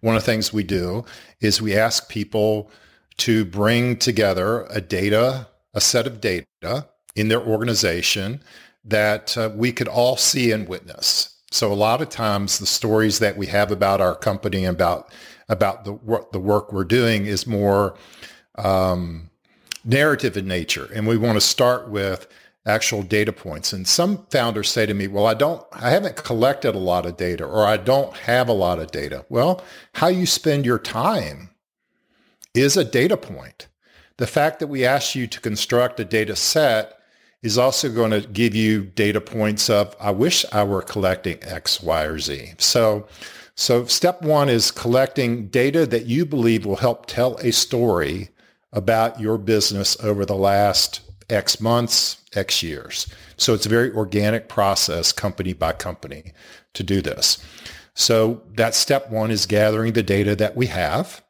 one 0.00 0.16
of 0.16 0.22
the 0.22 0.26
things 0.26 0.52
we 0.52 0.64
do 0.64 1.04
is 1.40 1.62
we 1.62 1.76
ask 1.76 2.08
people 2.08 2.70
to 3.18 3.44
bring 3.44 3.96
together 3.96 4.66
a 4.68 4.80
data, 4.80 5.48
a 5.76 5.80
set 5.80 6.06
of 6.06 6.20
data 6.20 6.88
in 7.14 7.28
their 7.28 7.40
organization 7.40 8.40
that 8.84 9.36
uh, 9.36 9.50
we 9.54 9.70
could 9.70 9.86
all 9.86 10.16
see 10.16 10.50
and 10.50 10.68
witness. 10.68 11.36
So 11.52 11.72
a 11.72 11.74
lot 11.74 12.00
of 12.00 12.08
times 12.08 12.58
the 12.58 12.66
stories 12.66 13.18
that 13.20 13.36
we 13.36 13.46
have 13.46 13.70
about 13.70 14.00
our 14.00 14.16
company 14.16 14.64
and 14.64 14.74
about 14.74 15.12
about 15.48 15.84
the 15.84 15.92
what 15.92 16.32
the 16.32 16.40
work 16.40 16.72
we're 16.72 16.84
doing 16.84 17.26
is 17.26 17.46
more 17.46 17.94
um, 18.56 19.30
narrative 19.84 20.36
in 20.36 20.48
nature, 20.48 20.88
and 20.92 21.06
we 21.06 21.16
want 21.16 21.36
to 21.36 21.40
start 21.40 21.88
with 21.88 22.26
actual 22.66 23.02
data 23.02 23.32
points. 23.32 23.72
And 23.72 23.86
some 23.86 24.26
founders 24.30 24.68
say 24.68 24.86
to 24.86 24.94
me, 24.94 25.06
"Well, 25.06 25.26
I 25.26 25.34
don't, 25.34 25.64
I 25.72 25.90
haven't 25.90 26.16
collected 26.16 26.74
a 26.74 26.78
lot 26.78 27.06
of 27.06 27.16
data, 27.16 27.44
or 27.44 27.64
I 27.64 27.76
don't 27.76 28.16
have 28.16 28.48
a 28.48 28.52
lot 28.52 28.80
of 28.80 28.90
data." 28.90 29.24
Well, 29.28 29.62
how 29.94 30.08
you 30.08 30.26
spend 30.26 30.66
your 30.66 30.80
time 30.80 31.50
is 32.54 32.76
a 32.76 32.84
data 32.84 33.16
point. 33.16 33.68
The 34.18 34.26
fact 34.26 34.60
that 34.60 34.68
we 34.68 34.84
ask 34.84 35.14
you 35.14 35.26
to 35.26 35.40
construct 35.40 36.00
a 36.00 36.04
data 36.04 36.36
set 36.36 36.98
is 37.42 37.58
also 37.58 37.90
going 37.90 38.10
to 38.10 38.20
give 38.20 38.54
you 38.54 38.86
data 38.86 39.20
points 39.20 39.68
of, 39.68 39.94
I 40.00 40.10
wish 40.10 40.44
I 40.52 40.64
were 40.64 40.82
collecting 40.82 41.38
X, 41.42 41.82
Y, 41.82 42.02
or 42.04 42.18
Z. 42.18 42.54
So 42.58 43.06
so 43.58 43.86
step 43.86 44.20
one 44.20 44.50
is 44.50 44.70
collecting 44.70 45.48
data 45.48 45.86
that 45.86 46.04
you 46.04 46.26
believe 46.26 46.66
will 46.66 46.76
help 46.76 47.06
tell 47.06 47.36
a 47.36 47.50
story 47.52 48.28
about 48.70 49.18
your 49.18 49.38
business 49.38 49.96
over 50.04 50.26
the 50.26 50.36
last 50.36 51.00
X 51.30 51.58
months, 51.58 52.18
X 52.34 52.62
years. 52.62 53.06
So 53.38 53.54
it's 53.54 53.64
a 53.64 53.70
very 53.70 53.90
organic 53.92 54.50
process, 54.50 55.10
company 55.10 55.54
by 55.54 55.72
company, 55.72 56.34
to 56.74 56.82
do 56.82 57.00
this. 57.00 57.38
So 57.94 58.42
that 58.56 58.74
step 58.74 59.08
one 59.08 59.30
is 59.30 59.46
gathering 59.46 59.94
the 59.94 60.02
data 60.02 60.36
that 60.36 60.54
we 60.54 60.66
have. 60.66 61.22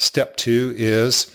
Step 0.00 0.34
two 0.36 0.74
is 0.78 1.30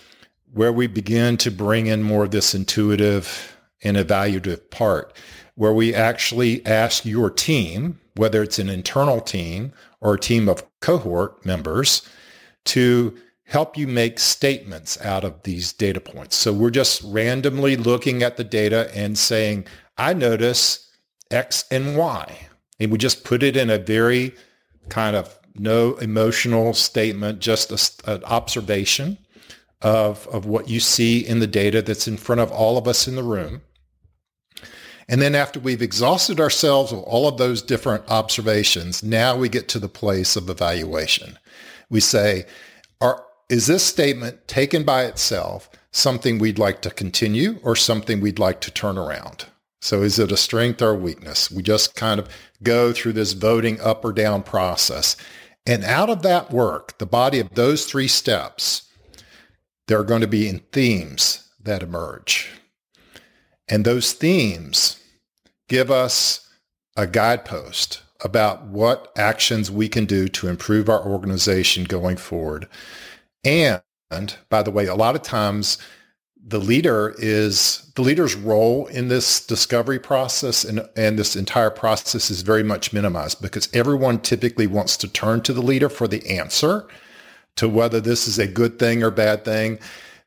where 0.51 0.73
we 0.73 0.87
begin 0.87 1.37
to 1.37 1.51
bring 1.51 1.85
in 1.85 2.01
more 2.01 2.23
of 2.23 2.31
this 2.31 2.55
intuitive 2.55 3.55
and 3.83 3.95
evaluative 3.95 4.71
part, 4.71 5.15
where 5.53 5.71
we 5.71 5.93
actually 5.93 6.65
ask 6.65 7.05
your 7.05 7.29
team, 7.29 7.99
whether 8.15 8.41
it's 8.41 8.57
an 8.57 8.67
internal 8.67 9.21
team 9.21 9.71
or 10.01 10.15
a 10.15 10.19
team 10.19 10.49
of 10.49 10.63
cohort 10.81 11.45
members, 11.45 12.01
to 12.63 13.15
help 13.43 13.77
you 13.77 13.85
make 13.85 14.17
statements 14.17 14.99
out 15.01 15.23
of 15.23 15.43
these 15.43 15.71
data 15.71 15.99
points. 15.99 16.35
So 16.35 16.51
we're 16.51 16.71
just 16.71 17.03
randomly 17.03 17.77
looking 17.77 18.23
at 18.23 18.35
the 18.35 18.43
data 18.43 18.89
and 18.95 19.15
saying, 19.15 19.67
I 19.95 20.13
notice 20.13 20.89
X 21.29 21.65
and 21.69 21.95
Y. 21.95 22.47
And 22.79 22.91
we 22.91 22.97
just 22.97 23.23
put 23.25 23.43
it 23.43 23.55
in 23.55 23.69
a 23.69 23.77
very 23.77 24.33
kind 24.89 25.15
of 25.15 25.37
no 25.59 25.95
emotional 25.95 26.73
statement, 26.73 27.39
just 27.39 27.71
a, 27.71 28.11
an 28.13 28.23
observation 28.25 29.17
of, 29.81 30.27
of 30.27 30.45
what 30.45 30.69
you 30.69 30.79
see 30.79 31.25
in 31.25 31.39
the 31.39 31.47
data 31.47 31.81
that's 31.81 32.07
in 32.07 32.17
front 32.17 32.41
of 32.41 32.51
all 32.51 32.77
of 32.77 32.87
us 32.87 33.07
in 33.07 33.15
the 33.15 33.23
room. 33.23 33.61
And 35.07 35.21
then 35.21 35.35
after 35.35 35.59
we've 35.59 35.81
exhausted 35.81 36.39
ourselves 36.39 36.91
of 36.91 36.99
all 36.99 37.27
of 37.27 37.37
those 37.37 37.61
different 37.61 38.09
observations, 38.09 39.03
now 39.03 39.35
we 39.35 39.49
get 39.49 39.67
to 39.69 39.79
the 39.79 39.87
place 39.87 40.35
of 40.35 40.49
evaluation. 40.49 41.37
We 41.89 41.99
say, 41.99 42.45
are, 43.01 43.23
is 43.49 43.67
this 43.67 43.83
statement 43.83 44.47
taken 44.47 44.83
by 44.83 45.05
itself 45.05 45.69
something 45.91 46.39
we'd 46.39 46.57
like 46.57 46.81
to 46.81 46.89
continue 46.89 47.59
or 47.61 47.75
something 47.75 48.19
we'd 48.19 48.39
like 48.39 48.61
to 48.61 48.71
turn 48.71 48.97
around? 48.97 49.45
So 49.79 50.01
is 50.01 50.17
it 50.17 50.31
a 50.31 50.37
strength 50.37 50.81
or 50.81 50.89
a 50.89 50.95
weakness? 50.95 51.51
We 51.51 51.61
just 51.61 51.93
kind 51.93 52.19
of 52.19 52.27
go 52.63 52.91
through 52.91 53.13
this 53.13 53.33
voting 53.33 53.79
up 53.81 54.03
or 54.03 54.11
down 54.11 54.41
process. 54.41 55.15
And 55.65 55.83
out 55.83 56.09
of 56.09 56.21
that 56.21 56.51
work, 56.51 56.97
the 56.99 57.05
body 57.05 57.39
of 57.39 57.55
those 57.55 57.85
three 57.85 58.07
steps, 58.07 58.83
there 59.87 59.99
are 59.99 60.03
going 60.03 60.21
to 60.21 60.27
be 60.27 60.49
themes 60.71 61.47
that 61.59 61.81
emerge. 61.81 62.49
And 63.67 63.83
those 63.83 64.13
themes 64.13 64.99
give 65.67 65.89
us 65.89 66.47
a 66.95 67.07
guidepost 67.07 68.03
about 68.23 68.65
what 68.67 69.11
actions 69.17 69.71
we 69.71 69.89
can 69.89 70.05
do 70.05 70.27
to 70.27 70.47
improve 70.47 70.87
our 70.87 71.03
organization 71.03 71.83
going 71.83 72.17
forward. 72.17 72.67
And 73.43 73.81
by 74.49 74.61
the 74.61 74.71
way, 74.71 74.85
a 74.85 74.95
lot 74.95 75.15
of 75.15 75.23
times 75.23 75.77
the 76.47 76.59
leader 76.59 77.15
is 77.17 77.91
the 77.95 78.03
leader's 78.03 78.35
role 78.35 78.85
in 78.87 79.07
this 79.07 79.43
discovery 79.43 79.97
process 79.97 80.63
and, 80.63 80.87
and 80.95 81.17
this 81.17 81.35
entire 81.35 81.71
process 81.71 82.29
is 82.29 82.43
very 82.43 82.63
much 82.63 82.93
minimized 82.93 83.41
because 83.41 83.67
everyone 83.73 84.19
typically 84.19 84.67
wants 84.67 84.95
to 84.97 85.07
turn 85.07 85.41
to 85.41 85.53
the 85.53 85.61
leader 85.61 85.89
for 85.89 86.07
the 86.07 86.37
answer 86.37 86.87
to 87.55 87.67
whether 87.67 87.99
this 87.99 88.27
is 88.27 88.37
a 88.37 88.47
good 88.47 88.77
thing 88.77 89.01
or 89.01 89.09
bad 89.09 89.43
thing 89.43 89.79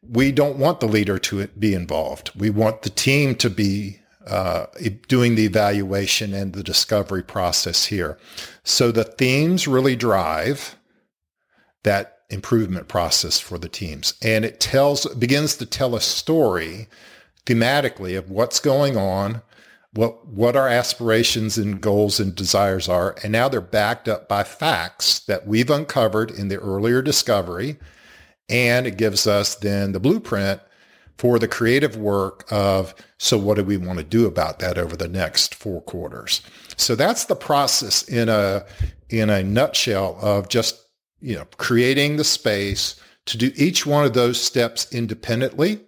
we 0.03 0.33
don't 0.33 0.59
want 0.59 0.81
the 0.81 0.87
leader 0.89 1.19
to 1.19 1.47
be 1.49 1.75
involved. 1.75 2.31
We 2.37 2.51
want 2.51 2.83
the 2.83 2.91
team 2.91 3.35
to 3.37 3.51
be 3.51 4.01
uh, 4.27 4.67
doing 5.09 5.35
the 5.35 5.45
evaluation 5.45 6.35
and 6.35 6.53
the 6.53 6.63
discovery 6.63 7.23
process 7.23 7.87
here. 7.87 8.19
So 8.63 8.93
the 8.93 9.05
themes 9.05 9.67
really 9.67 9.97
drive 9.97 10.77
that 11.83 12.18
improvement 12.31 12.89
process 12.89 13.41
for 13.41 13.59
the 13.59 13.69
teams. 13.69 14.15
And 14.23 14.45
it 14.45 14.61
tells, 14.61 15.07
begins 15.15 15.57
to 15.57 15.67
tell 15.67 15.95
a 15.95 16.01
story 16.01 16.89
thematically 17.47 18.19
of 18.19 18.31
what's 18.31 18.61
going 18.61 18.97
on, 18.97 19.43
what, 19.95 20.27
what 20.27 20.55
our 20.55 20.69
aspirations 20.69 21.57
and 21.57 21.81
goals 21.81 22.21
and 22.21 22.35
desires 22.35 22.89
are. 22.89 23.17
And 23.23 23.33
now 23.33 23.49
they're 23.49 23.61
backed 23.61 24.09
up 24.09 24.29
by 24.29 24.45
facts 24.45 25.21
that 25.21 25.47
we've 25.47 25.71
uncovered 25.71 26.31
in 26.31 26.49
the 26.49 26.59
earlier 26.59 27.01
discovery 27.01 27.79
and 28.49 28.87
it 28.87 28.97
gives 28.97 29.27
us 29.27 29.57
then 29.57 29.93
the 29.93 30.01
blueprint 30.01 30.61
for 31.19 31.39
the 31.39 31.49
creative 31.49 31.97
work 31.97 32.47
of, 32.51 32.95
so 33.19 33.37
what 33.37 33.57
do 33.57 33.65
we 33.65 33.77
want 33.77 33.99
to 33.99 34.05
do 34.05 34.27
about 34.27 34.61
that 34.61 34.79
over 34.79 34.97
the 34.97 35.09
next 35.09 35.55
four 35.55 35.83
quarters? 35.83 36.41
So 36.77 36.95
that's 36.95 37.25
the 37.25 37.37
process 37.37 38.09
in 38.09 38.29
a, 38.29 38.65
in 39.11 39.29
a 39.29 39.43
nutshell 39.43 40.19
of 40.23 40.49
just, 40.49 40.85
you 41.21 41.35
know, 41.37 41.47
creating 41.57 42.17
the 42.17 42.25
space 42.25 43.01
to 43.27 43.37
do 43.37 43.53
each 43.57 43.85
one 43.87 44.05
of 44.05 44.15
those 44.15 44.41
steps 44.41 44.93
independently 44.93 45.81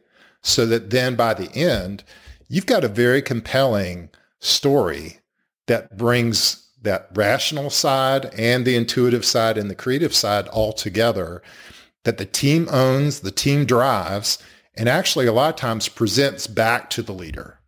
so 0.43 0.67
that 0.67 0.91
then 0.91 1.17
by 1.17 1.35
the 1.35 1.51
end, 1.55 2.05
you've 2.49 2.67
got 2.67 2.85
a 2.85 2.89
very 2.89 3.23
compelling 3.23 4.11
story 4.41 5.19
that 5.67 5.97
brings 5.97 6.69
that 6.83 7.09
rational 7.15 7.71
side 7.71 8.33
and 8.37 8.65
the 8.65 8.77
intuitive 8.77 9.25
side 9.25 9.59
and 9.59 9.71
the 9.71 9.75
creative 9.75 10.15
side 10.15 10.49
all 10.49 10.73
together 10.73 11.43
that 12.05 12.19
the 12.19 12.25
team 12.25 12.67
owns, 12.71 13.21
the 13.21 13.31
team 13.31 13.65
drives, 13.65 14.39
and 14.75 14.89
actually 14.89 15.27
a 15.27 15.33
lot 15.33 15.51
of 15.51 15.57
times 15.57 15.89
presents 15.89 16.47
back 16.47 16.89
to 16.91 17.03
the 17.03 17.13
leader 17.13 17.59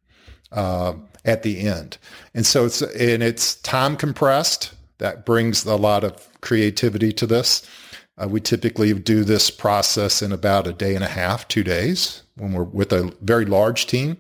uh, 0.51 0.95
at 1.25 1.43
the 1.43 1.61
end. 1.61 1.99
And 2.35 2.47
so 2.47 2.65
it's 2.65 2.81
and 2.81 3.23
it's 3.23 3.57
time 3.57 3.97
compressed. 3.97 4.73
That 5.03 5.27
brings 5.27 5.65
a 5.65 5.75
lot 5.75 6.05
of 6.05 6.29
creativity 6.43 7.13
to 7.13 7.27
this. 7.27 7.69
Uh, 8.17 8.29
we 8.29 8.41
typically 8.41 8.95
do 8.95 9.25
this 9.25 9.51
process 9.51 10.23
in 10.23 10.31
about 10.31 10.69
a 10.69 10.73
day 10.73 10.95
and 10.95 11.03
a 11.03 11.09
half, 11.09 11.49
two 11.49 11.65
days, 11.65 12.23
when 12.37 12.53
we're 12.53 12.63
with 12.63 12.93
a 12.93 13.13
very 13.21 13.45
large 13.45 13.87
team, 13.87 14.17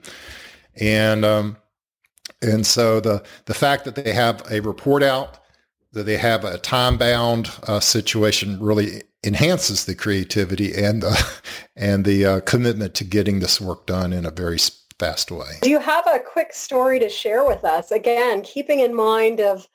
and 0.80 1.24
um, 1.24 1.56
and 2.40 2.66
so 2.66 2.98
the 2.98 3.22
the 3.44 3.54
fact 3.54 3.84
that 3.84 3.94
they 3.94 4.12
have 4.12 4.42
a 4.50 4.60
report 4.60 5.04
out, 5.04 5.38
that 5.92 6.02
they 6.02 6.16
have 6.16 6.44
a 6.44 6.58
time 6.58 6.98
bound 6.98 7.50
uh, 7.68 7.78
situation, 7.78 8.58
really 8.58 9.02
enhances 9.22 9.84
the 9.84 9.94
creativity 9.94 10.74
and 10.74 11.02
the 11.02 11.40
and 11.76 12.04
the 12.04 12.26
uh, 12.26 12.40
commitment 12.40 12.94
to 12.94 13.04
getting 13.04 13.38
this 13.38 13.60
work 13.60 13.86
done 13.86 14.12
in 14.12 14.26
a 14.26 14.30
very 14.32 14.58
fast 14.98 15.30
way. 15.30 15.58
Do 15.62 15.70
you 15.70 15.78
have 15.78 16.08
a 16.08 16.18
quick 16.18 16.52
story 16.52 16.98
to 16.98 17.08
share 17.08 17.44
with 17.44 17.62
us? 17.62 17.92
Again, 17.92 18.42
keeping 18.42 18.80
in 18.80 18.96
mind 18.96 19.38
of 19.38 19.68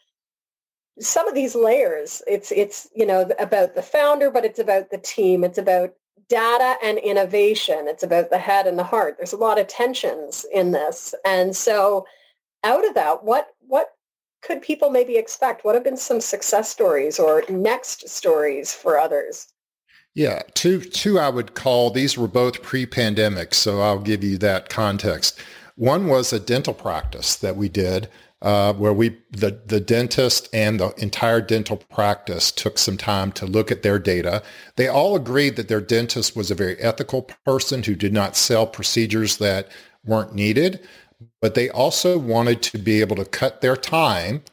some 0.99 1.27
of 1.27 1.35
these 1.35 1.55
layers. 1.55 2.21
It's 2.27 2.51
it's 2.51 2.87
you 2.95 3.05
know 3.05 3.29
about 3.39 3.75
the 3.75 3.81
founder, 3.81 4.31
but 4.31 4.45
it's 4.45 4.59
about 4.59 4.91
the 4.91 4.97
team. 4.97 5.43
It's 5.43 5.57
about 5.57 5.93
data 6.29 6.75
and 6.83 6.97
innovation. 6.97 7.87
It's 7.87 8.03
about 8.03 8.29
the 8.29 8.37
head 8.37 8.67
and 8.67 8.77
the 8.77 8.83
heart. 8.83 9.15
There's 9.17 9.33
a 9.33 9.37
lot 9.37 9.59
of 9.59 9.67
tensions 9.67 10.45
in 10.53 10.71
this, 10.71 11.13
and 11.25 11.55
so 11.55 12.05
out 12.63 12.87
of 12.87 12.93
that, 12.95 13.23
what 13.23 13.49
what 13.67 13.91
could 14.41 14.61
people 14.61 14.89
maybe 14.89 15.17
expect? 15.17 15.63
What 15.63 15.75
have 15.75 15.83
been 15.83 15.97
some 15.97 16.21
success 16.21 16.69
stories 16.69 17.19
or 17.19 17.43
next 17.49 18.07
stories 18.07 18.73
for 18.73 18.99
others? 18.99 19.47
Yeah, 20.15 20.41
two 20.53 20.81
two 20.81 21.19
I 21.19 21.29
would 21.29 21.53
call 21.53 21.91
these 21.91 22.17
were 22.17 22.27
both 22.27 22.63
pre-pandemic, 22.63 23.53
so 23.53 23.81
I'll 23.81 23.99
give 23.99 24.23
you 24.23 24.37
that 24.39 24.69
context. 24.69 25.39
One 25.75 26.07
was 26.07 26.33
a 26.33 26.39
dental 26.39 26.73
practice 26.73 27.35
that 27.35 27.55
we 27.55 27.69
did 27.69 28.09
uh, 28.41 28.73
where 28.73 28.93
we 28.93 29.17
the 29.31 29.59
the 29.65 29.79
dentist 29.79 30.47
and 30.53 30.79
the 30.79 30.93
entire 31.01 31.41
dental 31.41 31.77
practice 31.77 32.51
took 32.51 32.77
some 32.77 32.97
time 32.97 33.31
to 33.31 33.45
look 33.45 33.71
at 33.71 33.81
their 33.81 33.97
data. 33.97 34.43
They 34.75 34.87
all 34.87 35.15
agreed 35.15 35.55
that 35.55 35.67
their 35.67 35.81
dentist 35.81 36.35
was 36.35 36.51
a 36.51 36.55
very 36.55 36.77
ethical 36.77 37.23
person 37.45 37.83
who 37.83 37.95
did 37.95 38.13
not 38.13 38.35
sell 38.35 38.67
procedures 38.67 39.37
that 39.37 39.69
weren't 40.05 40.35
needed, 40.35 40.79
but 41.41 41.55
they 41.55 41.69
also 41.69 42.17
wanted 42.17 42.61
to 42.63 42.77
be 42.77 43.01
able 43.01 43.15
to 43.15 43.25
cut 43.25 43.61
their 43.61 43.75
time 43.75 44.43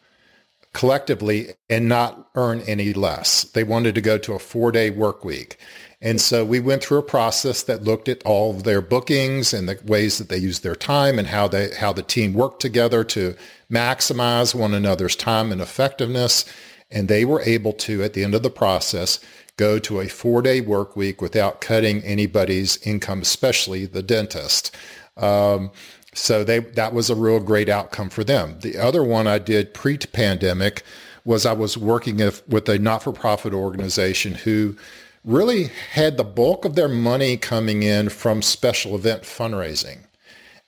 collectively 0.75 1.55
and 1.71 1.89
not 1.89 2.29
earn 2.35 2.61
any 2.63 2.93
less. 2.93 3.45
They 3.45 3.65
wanted 3.65 3.95
to 3.95 4.03
go 4.03 4.19
to 4.19 4.35
a 4.35 4.39
four 4.39 4.71
day 4.71 4.91
work 4.91 5.25
week. 5.25 5.57
And 6.03 6.21
so 6.21 6.45
we 6.45 6.61
went 6.61 6.85
through 6.85 6.99
a 6.99 7.03
process 7.03 7.63
that 7.63 7.85
looked 7.85 8.11
at 8.11 8.23
all 8.25 8.51
of 8.51 8.65
their 8.65 8.83
bookings 8.83 9.55
and 9.55 9.67
the 9.67 9.79
ways 9.87 10.19
that 10.19 10.29
they 10.29 10.37
used 10.37 10.63
their 10.63 10.75
time 10.75 11.19
and 11.19 11.29
how 11.29 11.49
they 11.49 11.75
how 11.75 11.95
the 11.95 12.03
team 12.03 12.35
worked 12.35 12.61
together 12.61 13.03
to 13.05 13.35
maximize 13.73 14.55
one 14.55 14.75
another's 14.75 15.17
time 15.17 15.51
and 15.51 15.63
effectiveness. 15.63 16.45
And 16.91 17.09
they 17.09 17.25
were 17.25 17.41
able 17.41 17.73
to, 17.73 18.03
at 18.03 18.13
the 18.13 18.23
end 18.23 18.35
of 18.35 18.43
the 18.43 18.51
process, 18.51 19.19
go 19.57 19.79
to 19.79 20.01
a 20.01 20.09
four-day 20.09 20.61
work 20.61 20.95
week 20.97 21.23
without 21.23 21.61
cutting 21.61 22.03
anybody's 22.03 22.77
income, 22.87 23.23
especially 23.23 23.87
the 23.87 24.03
dentist. 24.03 24.77
Um, 25.17 25.71
so 26.15 26.45
they 26.45 26.61
that 26.61 26.95
was 26.95 27.11
a 27.11 27.15
real 27.15 27.41
great 27.41 27.69
outcome 27.69 28.09
for 28.09 28.25
them. 28.25 28.59
The 28.61 28.79
other 28.79 29.03
one 29.03 29.27
I 29.27 29.39
did 29.39 29.75
pre-pandemic 29.75 30.83
was 31.25 31.45
I 31.45 31.53
was 31.53 31.77
working 31.77 32.17
with 32.17 32.69
a 32.69 32.79
not-for-profit 32.79 33.55
organization 33.55 34.35
who 34.35 34.77
really 35.25 35.71
had 35.93 36.17
the 36.17 36.25
bulk 36.25 36.65
of 36.65 36.75
their 36.75 36.89
money 36.89 37.37
coming 37.37 37.83
in 37.83 38.11
from 38.11 38.43
special 38.43 38.95
event 38.95 39.23
fundraising. 39.23 40.01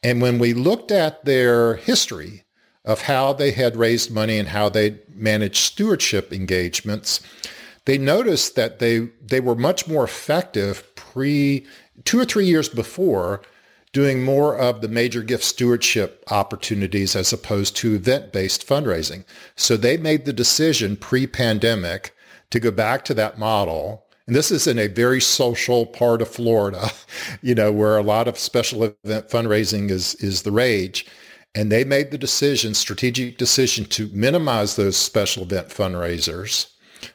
And 0.03 0.23
when 0.23 0.38
we 0.38 0.55
looked 0.55 0.91
at 0.91 1.25
their 1.25 1.75
history 1.76 2.45
of 2.85 3.03
how 3.03 3.33
they 3.33 3.50
had 3.50 3.76
raised 3.76 4.11
money 4.11 4.38
and 4.38 4.49
how 4.49 4.69
they 4.69 4.99
managed 5.15 5.57
stewardship 5.57 6.33
engagements, 6.33 7.21
they 7.85 7.99
noticed 7.99 8.57
that 8.57 8.79
they 8.79 9.09
they 9.25 9.41
were 9.41 9.55
much 9.55 9.87
more 9.87 10.05
effective 10.05 10.95
pre 10.95 11.67
two 12.04 12.19
or 12.19 12.25
three 12.25 12.47
years 12.47 12.69
before 12.69 13.43
doing 13.97 14.23
more 14.23 14.54
of 14.54 14.82
the 14.82 14.89
major 14.89 15.23
gift 15.23 15.43
stewardship 15.43 16.23
opportunities 16.30 17.17
as 17.17 17.32
opposed 17.32 17.75
to 17.75 17.95
event-based 17.95 18.69
fundraising. 18.69 19.25
So 19.54 19.75
they 19.75 19.97
made 19.97 20.26
the 20.26 20.35
decision 20.35 20.99
pre-pandemic 20.99 22.15
to 22.50 22.61
go 22.61 22.71
back 22.71 23.06
to 23.06 23.15
that 23.15 23.39
model. 23.39 24.04
And 24.26 24.37
this 24.37 24.50
is 24.50 24.67
in 24.67 24.78
a 24.78 24.87
very 24.87 25.23
social 25.23 25.87
part 25.87 26.21
of 26.21 26.28
Florida, 26.28 26.91
you 27.41 27.54
know, 27.54 27.73
where 27.73 27.97
a 27.97 28.02
lot 28.02 28.28
of 28.28 28.37
special 28.37 28.85
event 28.85 29.30
fundraising 29.30 29.91
is, 29.91 30.15
is 30.17 30.43
the 30.43 30.52
rage. 30.52 31.06
And 31.54 31.73
they 31.73 31.82
made 31.82 32.11
the 32.11 32.19
decision, 32.19 32.75
strategic 32.75 33.39
decision 33.39 33.87
to 33.87 34.11
minimize 34.13 34.76
those 34.76 34.99
special 34.99 35.45
event 35.45 35.71
fundraisers 35.71 36.67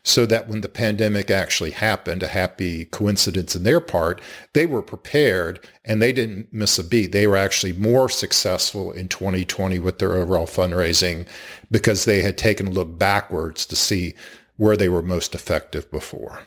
so 0.04 0.26
that 0.26 0.48
when 0.48 0.62
the 0.62 0.70
pandemic 0.70 1.30
actually 1.30 1.72
happened, 1.72 2.24
a 2.24 2.28
happy 2.28 2.86
coincidence 2.86 3.56
in 3.56 3.64
their 3.64 3.80
part, 3.80 4.22
they 4.54 4.66
were 4.66 4.82
prepared 4.82 5.60
and 5.86 6.02
they 6.02 6.14
didn't 6.14 6.52
miss 6.52 6.78
a 6.80 6.84
beat. 6.84 7.12
They 7.12 7.28
were 7.28 7.38
actually 7.38 7.74
more 7.74 8.10
successful 8.10 8.92
in 8.92 9.08
2020 9.08 9.80
with 9.80 10.00
their 10.00 10.14
overall 10.14 10.48
fundraising 10.48 11.28
because 11.70 12.06
they 12.06 12.22
had 12.22 12.38
taken 12.38 12.68
a 12.68 12.72
look 12.72 12.98
backwards 12.98 13.66
to 13.68 13.76
see 13.76 14.14
where 14.58 14.78
they 14.78 14.90
were 14.90 15.02
most 15.02 15.34
effective 15.34 15.90
before. 15.92 16.44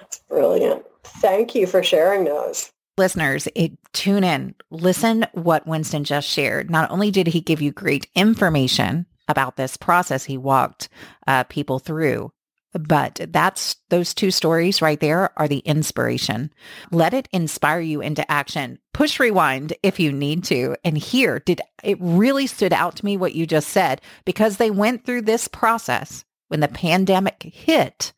That's 0.00 0.18
brilliant. 0.28 0.84
Thank 1.04 1.54
you 1.54 1.66
for 1.66 1.82
sharing 1.82 2.24
those. 2.24 2.70
Listeners, 2.96 3.48
it, 3.56 3.72
tune 3.92 4.22
in, 4.22 4.54
listen 4.70 5.26
what 5.32 5.66
Winston 5.66 6.04
just 6.04 6.28
shared. 6.28 6.70
Not 6.70 6.90
only 6.90 7.10
did 7.10 7.26
he 7.26 7.40
give 7.40 7.60
you 7.60 7.72
great 7.72 8.08
information 8.14 9.06
about 9.28 9.56
this 9.56 9.76
process 9.76 10.24
he 10.24 10.36
walked 10.36 10.88
uh, 11.26 11.44
people 11.44 11.78
through, 11.78 12.30
but 12.74 13.20
that's 13.28 13.76
those 13.88 14.14
two 14.14 14.30
stories 14.30 14.82
right 14.82 14.98
there 14.98 15.30
are 15.38 15.48
the 15.48 15.58
inspiration. 15.58 16.52
Let 16.90 17.14
it 17.14 17.28
inspire 17.32 17.80
you 17.80 18.00
into 18.00 18.28
action. 18.30 18.78
Push 18.92 19.20
rewind 19.20 19.74
if 19.82 20.00
you 20.00 20.12
need 20.12 20.44
to. 20.44 20.76
And 20.84 20.98
here 20.98 21.38
did 21.38 21.60
it 21.82 21.98
really 22.00 22.46
stood 22.46 22.72
out 22.72 22.96
to 22.96 23.04
me 23.04 23.16
what 23.16 23.34
you 23.34 23.46
just 23.46 23.68
said 23.68 24.00
because 24.24 24.56
they 24.56 24.70
went 24.70 25.06
through 25.06 25.22
this 25.22 25.48
process 25.48 26.24
when 26.48 26.60
the 26.60 26.68
pandemic 26.68 27.42
hit. 27.42 28.12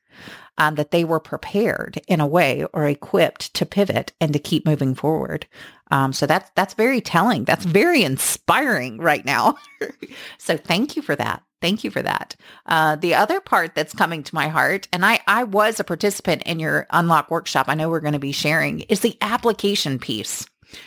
Um, 0.59 0.77
that 0.77 0.91
they 0.91 1.05
were 1.05 1.21
prepared 1.21 2.01
in 2.09 2.19
a 2.19 2.27
way 2.27 2.65
or 2.73 2.87
equipped 2.87 3.53
to 3.53 3.67
pivot 3.67 4.15
and 4.23 4.33
to 4.33 4.39
keep 4.39 4.65
moving 4.65 4.95
forward. 4.95 5.47
Um, 5.91 6.15
so 6.15 6.25
that's 6.25 6.51
that's 6.55 6.73
very 6.73 7.03
telling. 7.03 7.45
That's 7.45 7.67
very 7.67 8.03
inspiring 8.03 8.97
right 8.97 9.23
now. 9.23 9.59
so 10.39 10.57
thank 10.57 10.97
you 10.97 11.03
for 11.03 11.15
that. 11.15 11.43
Thank 11.63 11.85
you 11.85 11.91
for 11.91 12.03
that. 12.03 12.37
Uh, 12.67 12.97
the 12.97 13.15
other 13.15 13.41
part 13.41 13.75
that's 13.75 13.95
coming 13.95 14.23
to 14.23 14.35
my 14.35 14.49
heart, 14.49 14.89
and 14.93 15.07
I, 15.07 15.21
I 15.27 15.45
was 15.45 15.81
a 15.81 15.85
participant 15.85 16.43
in 16.45 16.61
your 16.61 16.87
unlock 16.91 17.31
workshop. 17.31 17.67
I 17.69 17.75
know 17.75 17.89
we're 17.89 18.01
going 18.01 18.13
to 18.13 18.19
be 18.19 18.33
sharing 18.33 18.81
is 18.81 19.01
the 19.01 19.17
application 19.21 19.99
piece. 19.99 20.47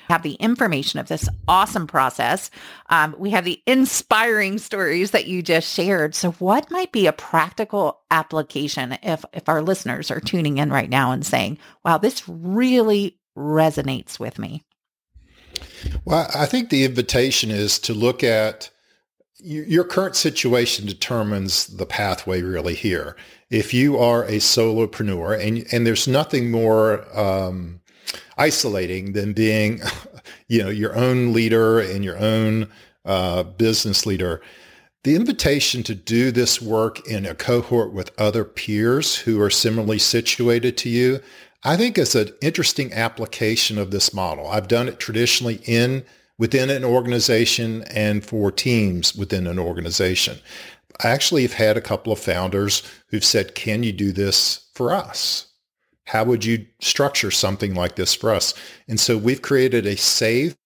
Have 0.10 0.24
the 0.24 0.34
information 0.34 1.00
of 1.00 1.08
this 1.08 1.30
awesome 1.48 1.88
process. 1.88 2.52
Um, 2.90 3.16
we 3.18 3.30
have 3.32 3.46
the 3.46 3.62
inspiring 3.66 4.58
stories 4.58 5.12
that 5.12 5.26
you 5.26 5.42
just 5.42 5.74
shared. 5.74 6.14
So, 6.14 6.32
what 6.34 6.70
might 6.70 6.92
be 6.92 7.08
a 7.08 7.14
practical 7.14 8.02
application 8.12 8.98
if 9.02 9.24
if 9.34 9.48
our 9.48 9.62
listeners 9.62 10.12
are 10.12 10.20
tuning 10.20 10.58
in 10.58 10.70
right 10.70 10.90
now 10.90 11.12
and 11.12 11.26
saying, 11.26 11.60
"Wow, 11.86 11.98
this 11.98 12.28
really 12.28 13.18
resonates 13.38 14.20
with 14.20 14.38
me"? 14.38 14.66
Well, 16.04 16.30
I 16.36 16.46
think 16.46 16.70
the 16.70 16.84
invitation 16.84 17.50
is 17.50 17.80
to 17.80 17.94
look 17.94 18.22
at 18.22 18.70
your 19.42 19.84
current 19.84 20.16
situation 20.16 20.86
determines 20.86 21.68
the 21.68 21.86
pathway 21.86 22.42
really 22.42 22.76
here. 22.76 23.16
If 23.50 23.74
you 23.74 23.98
are 23.98 24.24
a 24.26 24.38
solopreneur 24.38 25.40
and 25.40 25.66
and 25.72 25.88
there's 25.88 26.08
nothing 26.08 26.52
more 26.52 27.06
um, 27.18 27.80
isolating 28.38 29.14
than 29.14 29.34
being, 29.34 29.82
you 30.48 30.64
know, 30.64 30.70
your 30.70 30.96
own 30.96 31.34
leader 31.34 31.80
and 31.80 32.04
your 32.04 32.18
own 32.18 32.70
uh, 33.06 33.44
business 33.44 34.06
leader, 34.06 34.42
the 35.04 35.16
invitation 35.16 35.84
to 35.84 35.96
do 35.96 36.32
this 36.32 36.62
work 36.62 37.08
in 37.08 37.26
a 37.26 37.34
cohort 37.34 37.94
with 37.94 38.12
other 38.20 38.44
peers 38.44 39.16
who 39.16 39.42
are 39.42 39.50
similarly 39.50 40.00
situated 40.00 40.78
to 40.78 40.90
you, 40.90 41.22
I 41.64 41.78
think 41.78 41.98
is 41.98 42.16
an 42.16 42.32
interesting 42.42 42.94
application 42.94 43.78
of 43.78 43.92
this 43.92 44.14
model. 44.14 44.48
I've 44.48 44.68
done 44.68 44.88
it 44.90 45.00
traditionally 45.00 45.62
in 45.66 46.06
within 46.40 46.70
an 46.72 46.86
organization 46.86 47.84
and 47.84 48.26
for 48.26 48.52
teams 48.52 49.14
within 49.14 49.46
an 49.46 49.60
organization. 49.60 50.40
I 51.04 51.10
actually 51.10 51.44
have 51.44 51.54
had 51.54 51.78
a 51.78 51.82
couple 51.82 52.12
of 52.12 52.18
founders 52.18 52.82
who've 53.10 53.24
said, 53.24 53.54
can 53.54 53.84
you 53.84 53.92
do 53.92 54.12
this 54.12 54.68
for 54.74 54.92
us? 54.92 55.48
How 56.06 56.24
would 56.24 56.44
you 56.44 56.66
structure 56.80 57.30
something 57.30 57.76
like 57.76 57.96
this 57.96 58.16
for 58.16 58.34
us? 58.34 58.56
And 58.88 59.00
so 59.00 59.18
we've 59.18 59.42
created 59.42 59.86
a 59.86 59.96
safe 59.96 60.58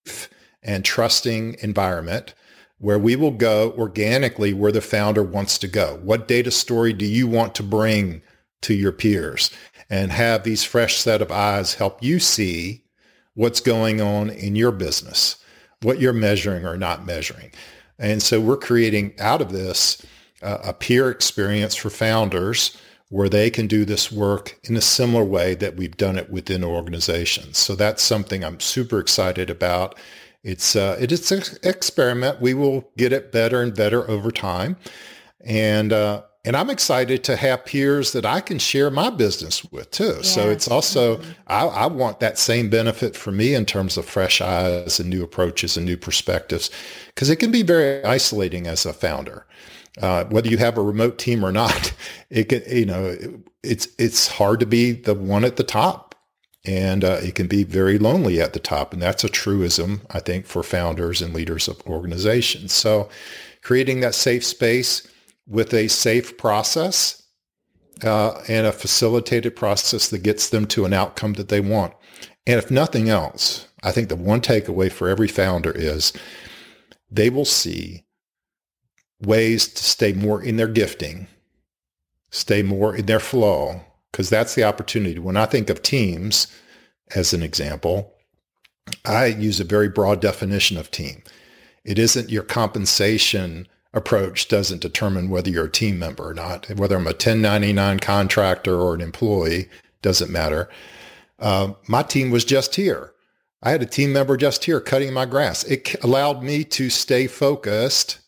and 0.61 0.85
trusting 0.85 1.57
environment 1.61 2.33
where 2.77 2.99
we 2.99 3.15
will 3.15 3.31
go 3.31 3.71
organically 3.71 4.53
where 4.53 4.71
the 4.71 4.79
founder 4.79 5.23
wants 5.23 5.57
to 5.57 5.67
go. 5.67 5.99
What 6.03 6.27
data 6.27 6.51
story 6.51 6.93
do 6.93 7.05
you 7.05 7.27
want 7.27 7.55
to 7.55 7.63
bring 7.63 8.21
to 8.61 8.73
your 8.73 8.91
peers? 8.91 9.49
And 9.89 10.11
have 10.11 10.43
these 10.43 10.63
fresh 10.63 10.97
set 10.97 11.21
of 11.21 11.31
eyes 11.31 11.75
help 11.75 12.01
you 12.01 12.19
see 12.19 12.85
what's 13.33 13.59
going 13.59 14.01
on 14.01 14.29
in 14.29 14.55
your 14.55 14.71
business 14.71 15.42
what 15.83 15.99
you're 15.99 16.13
measuring 16.13 16.65
or 16.65 16.77
not 16.77 17.05
measuring. 17.05 17.51
And 17.99 18.21
so 18.21 18.39
we're 18.39 18.57
creating 18.57 19.13
out 19.19 19.41
of 19.41 19.51
this 19.51 20.03
uh, 20.41 20.57
a 20.63 20.73
peer 20.73 21.09
experience 21.09 21.75
for 21.75 21.89
founders 21.89 22.77
where 23.09 23.29
they 23.29 23.49
can 23.49 23.67
do 23.67 23.85
this 23.85 24.11
work 24.11 24.59
in 24.63 24.75
a 24.75 24.81
similar 24.81 25.23
way 25.23 25.53
that 25.53 25.75
we've 25.75 25.97
done 25.97 26.17
it 26.17 26.31
within 26.31 26.63
organizations. 26.63 27.59
So 27.59 27.75
that's 27.75 28.01
something 28.01 28.43
I'm 28.43 28.59
super 28.59 28.99
excited 28.99 29.49
about. 29.49 29.95
It's 30.43 30.75
uh, 30.75 30.97
it 30.99 31.11
is 31.11 31.31
an 31.31 31.43
experiment. 31.63 32.41
We 32.41 32.53
will 32.53 32.89
get 32.97 33.13
it 33.13 33.31
better 33.31 33.61
and 33.61 33.73
better 33.73 34.09
over 34.09 34.31
time, 34.31 34.75
and 35.45 35.93
uh, 35.93 36.23
and 36.45 36.57
I'm 36.57 36.69
excited 36.69 37.23
to 37.25 37.37
have 37.37 37.63
peers 37.65 38.11
that 38.11 38.25
I 38.25 38.41
can 38.41 38.59
share 38.59 38.91
my 38.91 39.09
business 39.09 39.63
with 39.71 39.91
too. 39.91 40.15
Yes. 40.17 40.33
So 40.33 40.49
it's 40.49 40.67
also 40.67 41.17
mm-hmm. 41.17 41.31
I, 41.47 41.61
I 41.65 41.85
want 41.87 42.19
that 42.19 42.37
same 42.37 42.69
benefit 42.69 43.15
for 43.15 43.31
me 43.31 43.53
in 43.53 43.65
terms 43.65 43.97
of 43.97 44.05
fresh 44.05 44.41
eyes 44.41 44.99
and 44.99 45.09
new 45.09 45.23
approaches 45.23 45.77
and 45.77 45.85
new 45.85 45.95
perspectives, 45.95 46.69
because 47.07 47.29
it 47.29 47.37
can 47.37 47.51
be 47.51 47.63
very 47.63 48.03
isolating 48.03 48.67
as 48.67 48.85
a 48.85 48.93
founder. 48.93 49.45
Uh, 50.01 50.25
whether 50.25 50.49
you 50.49 50.57
have 50.57 50.77
a 50.77 50.81
remote 50.81 51.17
team 51.17 51.45
or 51.45 51.51
not, 51.51 51.93
it 52.29 52.49
can, 52.49 52.63
you 52.69 52.85
know, 52.85 53.15
it's, 53.63 53.87
it's 53.97 54.27
hard 54.27 54.59
to 54.59 54.65
be 54.65 54.91
the 54.91 55.13
one 55.13 55.45
at 55.45 55.55
the 55.55 55.63
top 55.63 56.13
and 56.65 57.03
uh, 57.03 57.19
it 57.21 57.35
can 57.35 57.47
be 57.47 57.63
very 57.63 57.97
lonely 57.97 58.41
at 58.41 58.53
the 58.53 58.59
top. 58.59 58.93
And 58.93 59.01
that's 59.01 59.23
a 59.23 59.29
truism, 59.29 60.01
I 60.11 60.19
think, 60.19 60.45
for 60.45 60.63
founders 60.63 61.21
and 61.21 61.33
leaders 61.33 61.67
of 61.67 61.81
organizations. 61.85 62.73
So 62.73 63.09
creating 63.61 63.99
that 63.99 64.15
safe 64.15 64.45
space 64.45 65.07
with 65.47 65.73
a 65.73 65.87
safe 65.87 66.37
process 66.37 67.23
uh, 68.03 68.41
and 68.47 68.65
a 68.65 68.71
facilitated 68.71 69.55
process 69.55 70.09
that 70.09 70.23
gets 70.23 70.49
them 70.49 70.65
to 70.67 70.85
an 70.85 70.93
outcome 70.93 71.33
that 71.33 71.49
they 71.49 71.59
want. 71.59 71.93
And 72.45 72.57
if 72.57 72.71
nothing 72.71 73.09
else, 73.09 73.67
I 73.83 73.91
think 73.91 74.09
the 74.09 74.15
one 74.15 74.41
takeaway 74.41 74.91
for 74.91 75.09
every 75.09 75.27
founder 75.27 75.71
is 75.71 76.13
they 77.09 77.29
will 77.29 77.45
see 77.45 78.05
ways 79.21 79.67
to 79.67 79.83
stay 79.83 80.13
more 80.13 80.41
in 80.41 80.57
their 80.57 80.67
gifting, 80.67 81.27
stay 82.31 82.63
more 82.63 82.95
in 82.95 83.05
their 83.05 83.19
flow, 83.19 83.81
because 84.11 84.29
that's 84.29 84.55
the 84.55 84.63
opportunity. 84.63 85.19
When 85.19 85.37
I 85.37 85.45
think 85.45 85.69
of 85.69 85.81
teams, 85.81 86.47
as 87.15 87.33
an 87.33 87.43
example, 87.43 88.13
I 89.05 89.27
use 89.27 89.59
a 89.59 89.65
very 89.65 89.89
broad 89.89 90.21
definition 90.21 90.77
of 90.77 90.91
team. 90.91 91.23
It 91.85 91.99
isn't 91.99 92.29
your 92.29 92.43
compensation 92.43 93.67
approach 93.93 94.47
doesn't 94.47 94.81
determine 94.81 95.29
whether 95.29 95.49
you're 95.49 95.65
a 95.65 95.71
team 95.71 95.99
member 95.99 96.29
or 96.29 96.33
not. 96.33 96.67
Whether 96.69 96.95
I'm 96.95 97.07
a 97.07 97.11
1099 97.11 97.99
contractor 97.99 98.79
or 98.79 98.95
an 98.95 99.01
employee 99.01 99.69
doesn't 100.01 100.31
matter. 100.31 100.69
Uh, 101.39 101.73
my 101.87 102.03
team 102.03 102.31
was 102.31 102.45
just 102.45 102.75
here. 102.75 103.13
I 103.61 103.71
had 103.71 103.81
a 103.81 103.87
team 103.87 104.11
member 104.11 104.35
just 104.35 104.65
here 104.65 104.81
cutting 104.81 105.13
my 105.13 105.25
grass. 105.25 105.63
It 105.63 105.95
allowed 106.03 106.43
me 106.43 106.63
to 106.65 106.89
stay 106.89 107.27
focused 107.27 108.19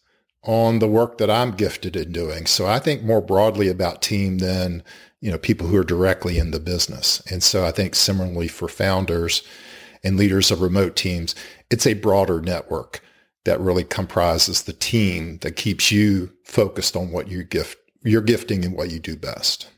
on 0.43 0.79
the 0.79 0.87
work 0.87 1.17
that 1.17 1.29
I'm 1.29 1.51
gifted 1.51 1.95
in 1.95 2.11
doing. 2.11 2.45
So 2.45 2.67
I 2.67 2.79
think 2.79 3.03
more 3.03 3.21
broadly 3.21 3.67
about 3.67 4.01
team 4.01 4.37
than, 4.37 4.83
you 5.19 5.31
know, 5.31 5.37
people 5.37 5.67
who 5.67 5.77
are 5.77 5.83
directly 5.83 6.37
in 6.37 6.51
the 6.51 6.59
business. 6.59 7.21
And 7.29 7.43
so 7.43 7.65
I 7.65 7.71
think 7.71 7.95
similarly 7.95 8.47
for 8.47 8.67
founders 8.67 9.41
and 10.03 10.17
leaders 10.17 10.51
of 10.51 10.61
remote 10.61 10.95
teams, 10.95 11.35
it's 11.71 11.87
a 11.87 11.95
broader 11.95 12.39
network 12.41 13.01
that 13.45 13.59
really 13.59 13.83
comprises 13.83 14.63
the 14.63 14.73
team 14.73 15.37
that 15.39 15.55
keeps 15.55 15.91
you 15.91 16.31
focused 16.43 16.95
on 16.95 17.11
what 17.11 17.27
you 17.29 17.43
gift, 17.43 17.77
your 18.03 18.21
gifting 18.21 18.65
and 18.65 18.75
what 18.75 18.91
you 18.91 18.99
do 18.99 19.15
best. 19.15 19.69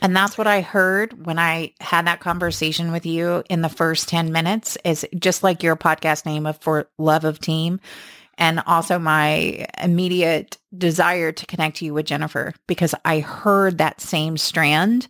And 0.00 0.14
that's 0.14 0.38
what 0.38 0.46
I 0.46 0.60
heard 0.60 1.26
when 1.26 1.38
I 1.38 1.74
had 1.80 2.06
that 2.06 2.20
conversation 2.20 2.92
with 2.92 3.04
you 3.04 3.42
in 3.50 3.62
the 3.62 3.68
first 3.68 4.08
10 4.08 4.32
minutes 4.32 4.78
is 4.84 5.04
just 5.18 5.42
like 5.42 5.62
your 5.62 5.76
podcast 5.76 6.24
name 6.24 6.46
of 6.46 6.56
For 6.58 6.88
Love 6.98 7.24
of 7.24 7.40
Team 7.40 7.80
and 8.38 8.62
also 8.66 9.00
my 9.00 9.66
immediate 9.82 10.56
desire 10.76 11.32
to 11.32 11.46
connect 11.46 11.82
you 11.82 11.92
with 11.92 12.06
Jennifer 12.06 12.54
because 12.68 12.94
I 13.04 13.18
heard 13.18 13.78
that 13.78 14.00
same 14.00 14.36
strand 14.36 15.08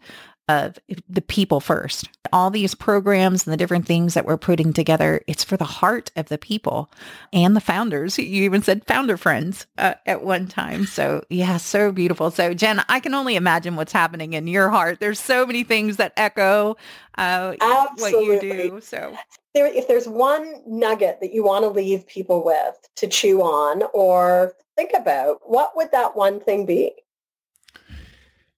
of 0.49 0.79
the 1.09 1.21
people 1.21 1.61
first. 1.61 2.09
All 2.33 2.51
these 2.51 2.75
programs 2.75 3.47
and 3.47 3.53
the 3.53 3.57
different 3.57 3.87
things 3.87 4.15
that 4.15 4.25
we're 4.25 4.39
putting 4.39 4.73
together, 4.73 5.23
it's 5.27 5.45
for 5.45 5.57
the 5.57 5.65
heart 5.65 6.11
of 6.17 6.29
the 6.29 6.39
people 6.39 6.91
and 7.33 7.55
the 7.55 7.61
founders. 7.61 8.19
You 8.19 8.45
even 8.45 8.63
said 8.63 8.85
founder 8.87 9.17
friends 9.17 9.67
uh, 9.77 9.95
at 10.07 10.23
one 10.23 10.47
time. 10.47 10.87
So 10.87 11.25
yeah, 11.31 11.57
so 11.59 11.93
beautiful. 11.93 12.31
So 12.31 12.55
Jen, 12.55 12.83
I 12.89 13.01
can 13.01 13.15
only 13.15 13.37
imagine 13.37 13.77
what's 13.77 13.93
happening 13.93 14.33
in 14.33 14.47
your 14.47 14.71
heart. 14.71 15.01
There's 15.01 15.21
so 15.21 15.47
many 15.47 15.65
things 15.65 15.97
that 15.97 16.13
echo 16.17 16.77
uh, 17.17 17.55
what 17.97 18.13
you 18.13 18.41
do. 18.41 18.81
So 18.83 19.17
there, 19.55 19.67
if 19.67 19.89
there's 19.89 20.09
one 20.09 20.55
nugget 20.67 21.19
that 21.21 21.33
you 21.33 21.45
want 21.45 21.65
to 21.65 21.69
leave 21.69 22.07
people 22.07 22.45
with 22.45 22.77
to 22.97 23.07
chew 23.07 23.43
on 23.43 23.83
or 23.93 24.55
think 24.77 24.93
about, 24.97 25.41
what 25.45 25.77
would 25.77 25.91
that 25.93 26.17
one 26.17 26.41
thing 26.41 26.65
be? 26.65 26.93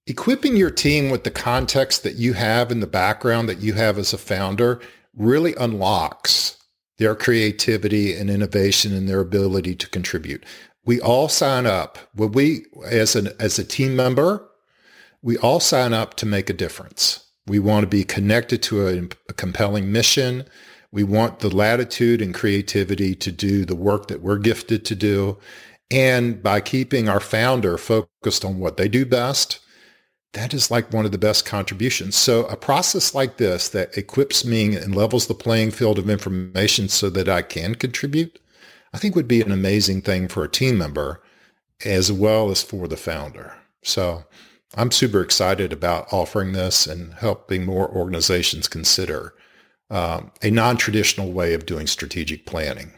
Equipping 0.07 0.57
your 0.57 0.71
team 0.71 1.11
with 1.11 1.23
the 1.23 1.31
context 1.31 2.03
that 2.03 2.15
you 2.15 2.33
have 2.33 2.71
in 2.71 2.79
the 2.79 2.87
background 2.87 3.47
that 3.47 3.59
you 3.59 3.73
have 3.73 3.97
as 3.97 4.13
a 4.13 4.17
founder 4.17 4.81
really 5.15 5.53
unlocks 5.55 6.57
their 6.97 7.15
creativity 7.15 8.15
and 8.15 8.29
innovation 8.29 8.93
and 8.93 9.07
their 9.07 9.19
ability 9.19 9.75
to 9.75 9.89
contribute. 9.89 10.43
We 10.85 10.99
all 10.99 11.29
sign 11.29 11.67
up 11.67 11.99
when 12.15 12.31
we, 12.31 12.65
as 12.85 13.15
an 13.15 13.29
as 13.39 13.59
a 13.59 13.63
team 13.63 13.95
member, 13.95 14.47
we 15.21 15.37
all 15.37 15.59
sign 15.59 15.93
up 15.93 16.15
to 16.15 16.25
make 16.25 16.49
a 16.49 16.53
difference. 16.53 17.27
We 17.45 17.59
want 17.59 17.83
to 17.83 17.87
be 17.87 18.03
connected 18.03 18.63
to 18.63 18.87
a, 18.87 19.03
a 19.29 19.33
compelling 19.33 19.91
mission. 19.91 20.45
We 20.91 21.03
want 21.03 21.39
the 21.39 21.55
latitude 21.55 22.21
and 22.21 22.33
creativity 22.33 23.13
to 23.15 23.31
do 23.31 23.65
the 23.65 23.75
work 23.75 24.07
that 24.07 24.21
we're 24.21 24.39
gifted 24.39 24.83
to 24.85 24.95
do. 24.95 25.37
And 25.91 26.41
by 26.41 26.61
keeping 26.61 27.07
our 27.07 27.19
founder 27.19 27.77
focused 27.77 28.43
on 28.43 28.59
what 28.59 28.77
they 28.77 28.87
do 28.87 29.05
best, 29.05 29.59
that 30.33 30.53
is 30.53 30.71
like 30.71 30.93
one 30.93 31.05
of 31.05 31.11
the 31.11 31.17
best 31.17 31.45
contributions. 31.45 32.15
So 32.15 32.45
a 32.45 32.55
process 32.55 33.13
like 33.13 33.37
this 33.37 33.67
that 33.69 33.97
equips 33.97 34.45
me 34.45 34.75
and 34.75 34.95
levels 34.95 35.27
the 35.27 35.33
playing 35.33 35.71
field 35.71 35.99
of 35.99 36.09
information 36.09 36.87
so 36.87 37.09
that 37.09 37.27
I 37.27 37.41
can 37.41 37.75
contribute, 37.75 38.39
I 38.93 38.97
think 38.97 39.15
would 39.15 39.27
be 39.27 39.41
an 39.41 39.51
amazing 39.51 40.01
thing 40.01 40.27
for 40.27 40.43
a 40.43 40.49
team 40.49 40.77
member 40.77 41.21
as 41.83 42.11
well 42.11 42.49
as 42.49 42.63
for 42.63 42.87
the 42.87 42.97
founder. 42.97 43.55
So 43.83 44.23
I'm 44.75 44.91
super 44.91 45.21
excited 45.21 45.73
about 45.73 46.13
offering 46.13 46.53
this 46.53 46.87
and 46.87 47.13
helping 47.15 47.65
more 47.65 47.89
organizations 47.89 48.67
consider 48.67 49.33
um, 49.89 50.31
a 50.41 50.49
non-traditional 50.49 51.33
way 51.33 51.53
of 51.53 51.65
doing 51.65 51.87
strategic 51.87 52.45
planning 52.45 52.93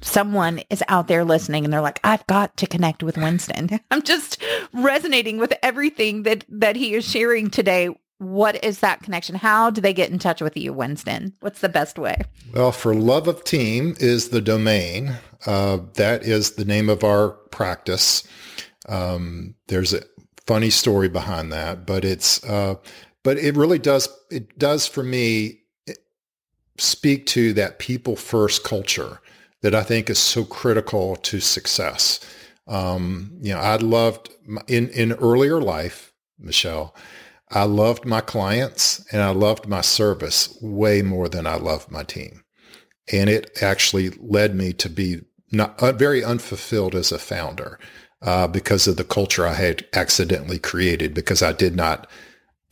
someone 0.00 0.60
is 0.70 0.82
out 0.88 1.08
there 1.08 1.24
listening 1.24 1.64
and 1.64 1.72
they're 1.72 1.80
like, 1.80 2.00
I've 2.04 2.26
got 2.26 2.56
to 2.58 2.66
connect 2.66 3.02
with 3.02 3.16
Winston. 3.16 3.80
I'm 3.90 4.02
just 4.02 4.40
resonating 4.72 5.38
with 5.38 5.54
everything 5.62 6.24
that, 6.24 6.44
that 6.48 6.76
he 6.76 6.94
is 6.94 7.08
sharing 7.08 7.50
today. 7.50 7.90
What 8.18 8.62
is 8.62 8.80
that 8.80 9.02
connection? 9.02 9.34
How 9.34 9.70
do 9.70 9.80
they 9.80 9.92
get 9.92 10.10
in 10.10 10.18
touch 10.18 10.40
with 10.40 10.56
you, 10.56 10.72
Winston? 10.72 11.34
What's 11.40 11.60
the 11.60 11.68
best 11.68 11.98
way? 11.98 12.16
Well, 12.54 12.70
for 12.70 12.94
Love 12.94 13.26
of 13.26 13.42
Team 13.42 13.96
is 13.98 14.28
the 14.28 14.40
domain. 14.40 15.16
Uh, 15.44 15.78
that 15.94 16.22
is 16.22 16.52
the 16.52 16.64
name 16.64 16.88
of 16.88 17.02
our 17.02 17.30
practice. 17.30 18.22
Um, 18.88 19.54
there's 19.66 19.92
a 19.92 20.02
funny 20.46 20.70
story 20.70 21.08
behind 21.08 21.52
that, 21.52 21.84
but 21.84 22.04
it's, 22.04 22.44
uh, 22.44 22.76
but 23.24 23.38
it 23.38 23.56
really 23.56 23.78
does, 23.78 24.08
it 24.30 24.56
does 24.56 24.86
for 24.86 25.02
me 25.02 25.62
speak 26.78 27.26
to 27.26 27.52
that 27.54 27.78
people 27.78 28.16
first 28.16 28.64
culture 28.64 29.20
that 29.62 29.74
I 29.74 29.82
think 29.82 30.10
is 30.10 30.18
so 30.18 30.44
critical 30.44 31.16
to 31.16 31.40
success. 31.40 32.20
Um, 32.66 33.38
you 33.40 33.52
know, 33.54 33.60
I 33.60 33.76
loved 33.76 34.30
in 34.68 34.88
in 34.90 35.12
earlier 35.14 35.60
life, 35.60 36.12
Michelle. 36.38 36.94
I 37.50 37.64
loved 37.64 38.06
my 38.06 38.20
clients 38.22 39.04
and 39.12 39.20
I 39.22 39.30
loved 39.30 39.68
my 39.68 39.82
service 39.82 40.56
way 40.62 41.02
more 41.02 41.28
than 41.28 41.46
I 41.46 41.56
loved 41.56 41.90
my 41.90 42.02
team, 42.02 42.44
and 43.12 43.28
it 43.30 43.62
actually 43.62 44.10
led 44.10 44.54
me 44.54 44.72
to 44.74 44.88
be 44.88 45.20
not 45.52 45.80
uh, 45.82 45.92
very 45.92 46.24
unfulfilled 46.24 46.94
as 46.94 47.12
a 47.12 47.18
founder 47.18 47.78
uh, 48.22 48.46
because 48.46 48.86
of 48.86 48.96
the 48.96 49.04
culture 49.04 49.46
I 49.46 49.54
had 49.54 49.86
accidentally 49.92 50.58
created 50.58 51.14
because 51.14 51.42
I 51.42 51.52
did 51.52 51.76
not 51.76 52.08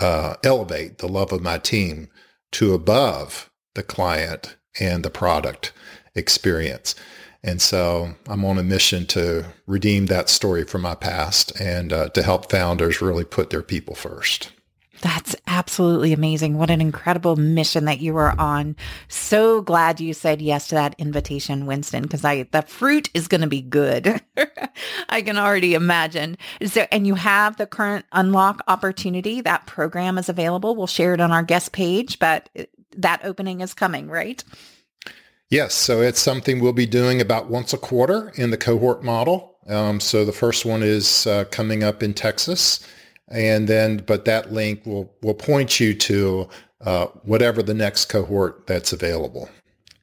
uh, 0.00 0.36
elevate 0.42 0.98
the 0.98 1.08
love 1.08 1.32
of 1.32 1.42
my 1.42 1.58
team 1.58 2.08
to 2.52 2.72
above 2.72 3.50
the 3.74 3.82
client 3.82 4.56
and 4.80 5.04
the 5.04 5.10
product 5.10 5.72
experience. 6.14 6.94
And 7.42 7.62
so 7.62 8.14
I'm 8.28 8.44
on 8.44 8.58
a 8.58 8.62
mission 8.62 9.06
to 9.06 9.46
redeem 9.66 10.06
that 10.06 10.28
story 10.28 10.64
from 10.64 10.82
my 10.82 10.94
past 10.94 11.58
and 11.58 11.92
uh, 11.92 12.08
to 12.10 12.22
help 12.22 12.50
founders 12.50 13.00
really 13.00 13.24
put 13.24 13.50
their 13.50 13.62
people 13.62 13.94
first. 13.94 14.52
That's 15.00 15.34
absolutely 15.46 16.12
amazing. 16.12 16.58
What 16.58 16.70
an 16.70 16.82
incredible 16.82 17.36
mission 17.36 17.86
that 17.86 18.00
you 18.00 18.16
are 18.16 18.38
on. 18.38 18.76
So 19.08 19.62
glad 19.62 19.98
you 19.98 20.12
said 20.12 20.42
yes 20.42 20.68
to 20.68 20.74
that 20.74 20.94
invitation, 20.98 21.64
Winston, 21.64 22.02
because 22.02 22.24
I 22.24 22.42
the 22.42 22.62
fruit 22.62 23.08
is 23.14 23.26
going 23.26 23.40
to 23.40 23.46
be 23.46 23.62
good. 23.62 24.20
I 25.08 25.22
can 25.22 25.38
already 25.38 25.72
imagine. 25.72 26.36
So, 26.66 26.86
and 26.92 27.06
you 27.06 27.14
have 27.14 27.56
the 27.56 27.66
current 27.66 28.04
unlock 28.12 28.62
opportunity. 28.68 29.40
That 29.40 29.66
program 29.66 30.18
is 30.18 30.28
available. 30.28 30.76
We'll 30.76 30.86
share 30.86 31.14
it 31.14 31.20
on 31.20 31.32
our 31.32 31.42
guest 31.42 31.72
page, 31.72 32.18
but 32.18 32.50
that 32.96 33.24
opening 33.24 33.62
is 33.62 33.72
coming, 33.72 34.08
right? 34.08 34.44
Yes, 35.50 35.74
so 35.74 36.00
it's 36.00 36.20
something 36.20 36.60
we'll 36.60 36.72
be 36.72 36.86
doing 36.86 37.20
about 37.20 37.50
once 37.50 37.72
a 37.72 37.78
quarter 37.78 38.32
in 38.36 38.50
the 38.50 38.56
cohort 38.56 39.02
model. 39.02 39.56
Um, 39.66 39.98
so 39.98 40.24
the 40.24 40.32
first 40.32 40.64
one 40.64 40.82
is 40.84 41.26
uh, 41.26 41.44
coming 41.50 41.82
up 41.82 42.04
in 42.04 42.14
Texas, 42.14 42.86
and 43.28 43.68
then 43.68 43.98
but 43.98 44.24
that 44.26 44.52
link 44.52 44.86
will 44.86 45.12
will 45.22 45.34
point 45.34 45.80
you 45.80 45.92
to 45.94 46.48
uh, 46.82 47.06
whatever 47.24 47.62
the 47.62 47.74
next 47.74 48.06
cohort 48.06 48.66
that's 48.68 48.92
available. 48.92 49.50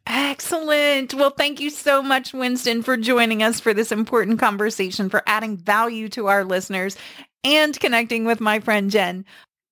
Excellent. 0.06 1.14
Well, 1.14 1.32
thank 1.32 1.60
you 1.60 1.70
so 1.70 2.04
much, 2.04 2.34
Winston, 2.34 2.84
for 2.84 2.98
joining 2.98 3.42
us 3.42 3.60
for 3.60 3.74
this 3.74 3.92
important 3.92 4.40
conversation, 4.40 5.10
for 5.10 5.24
adding 5.28 5.58
value 5.58 6.10
to 6.10 6.28
our 6.28 6.44
listeners 6.44 6.98
and 7.44 7.78
connecting 7.80 8.26
with 8.26 8.40
my 8.40 8.60
friend 8.60 8.92
Jen. 8.92 9.26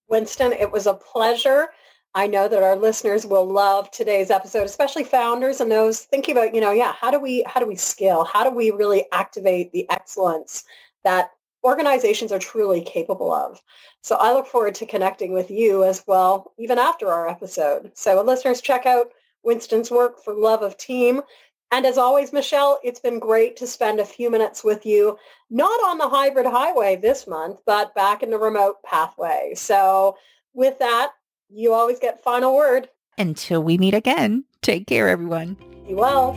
Winston, 0.07 0.53
it 0.53 0.71
was 0.71 0.87
a 0.87 0.93
pleasure. 0.93 1.69
I 2.15 2.27
know 2.27 2.47
that 2.47 2.63
our 2.63 2.77
listeners 2.77 3.25
will 3.25 3.45
love 3.45 3.91
today's 3.91 4.31
episode, 4.31 4.63
especially 4.63 5.03
founders 5.03 5.59
and 5.59 5.69
those 5.69 5.99
thinking 5.99 6.37
about, 6.37 6.55
you 6.55 6.61
know, 6.61 6.71
yeah, 6.71 6.93
how 6.93 7.11
do 7.11 7.19
we 7.19 7.43
how 7.45 7.59
do 7.59 7.67
we 7.67 7.75
scale? 7.75 8.23
How 8.23 8.45
do 8.45 8.49
we 8.55 8.71
really 8.71 9.05
activate 9.11 9.73
the 9.73 9.85
excellence 9.89 10.63
that 11.03 11.31
organizations 11.65 12.31
are 12.31 12.39
truly 12.39 12.81
capable 12.81 13.33
of? 13.33 13.61
So 14.01 14.15
I 14.15 14.31
look 14.31 14.47
forward 14.47 14.75
to 14.75 14.85
connecting 14.85 15.33
with 15.33 15.51
you 15.51 15.83
as 15.83 16.05
well, 16.07 16.53
even 16.57 16.79
after 16.79 17.11
our 17.11 17.27
episode. 17.27 17.91
So 17.95 18.21
listeners, 18.23 18.61
check 18.61 18.85
out 18.85 19.11
Winston's 19.43 19.91
work 19.91 20.23
for 20.23 20.33
Love 20.33 20.61
of 20.61 20.77
Team. 20.77 21.21
And 21.71 21.85
as 21.85 21.97
always, 21.97 22.31
Michelle, 22.31 22.79
it's 22.81 23.01
been 23.01 23.19
great 23.19 23.57
to 23.57 23.67
spend 23.67 23.99
a 23.99 24.05
few 24.05 24.31
minutes 24.31 24.63
with 24.63 24.85
you, 24.85 25.17
not 25.49 25.83
on 25.85 25.97
the 25.97 26.07
hybrid 26.07 26.45
highway 26.45 26.95
this 26.95 27.27
month, 27.27 27.59
but 27.65 27.93
back 27.93 28.23
in 28.23 28.29
the 28.29 28.37
remote 28.37 28.81
pathway. 28.83 29.51
So 29.55 30.15
with 30.53 30.79
that, 30.79 31.11
you 31.49 31.73
always 31.73 31.99
get 31.99 32.23
final 32.23 32.55
word. 32.55 32.89
Until 33.17 33.63
we 33.63 33.77
meet 33.77 33.93
again, 33.93 34.45
take 34.61 34.87
care, 34.87 35.07
everyone. 35.07 35.57
Be 35.87 35.93
well. 35.93 36.33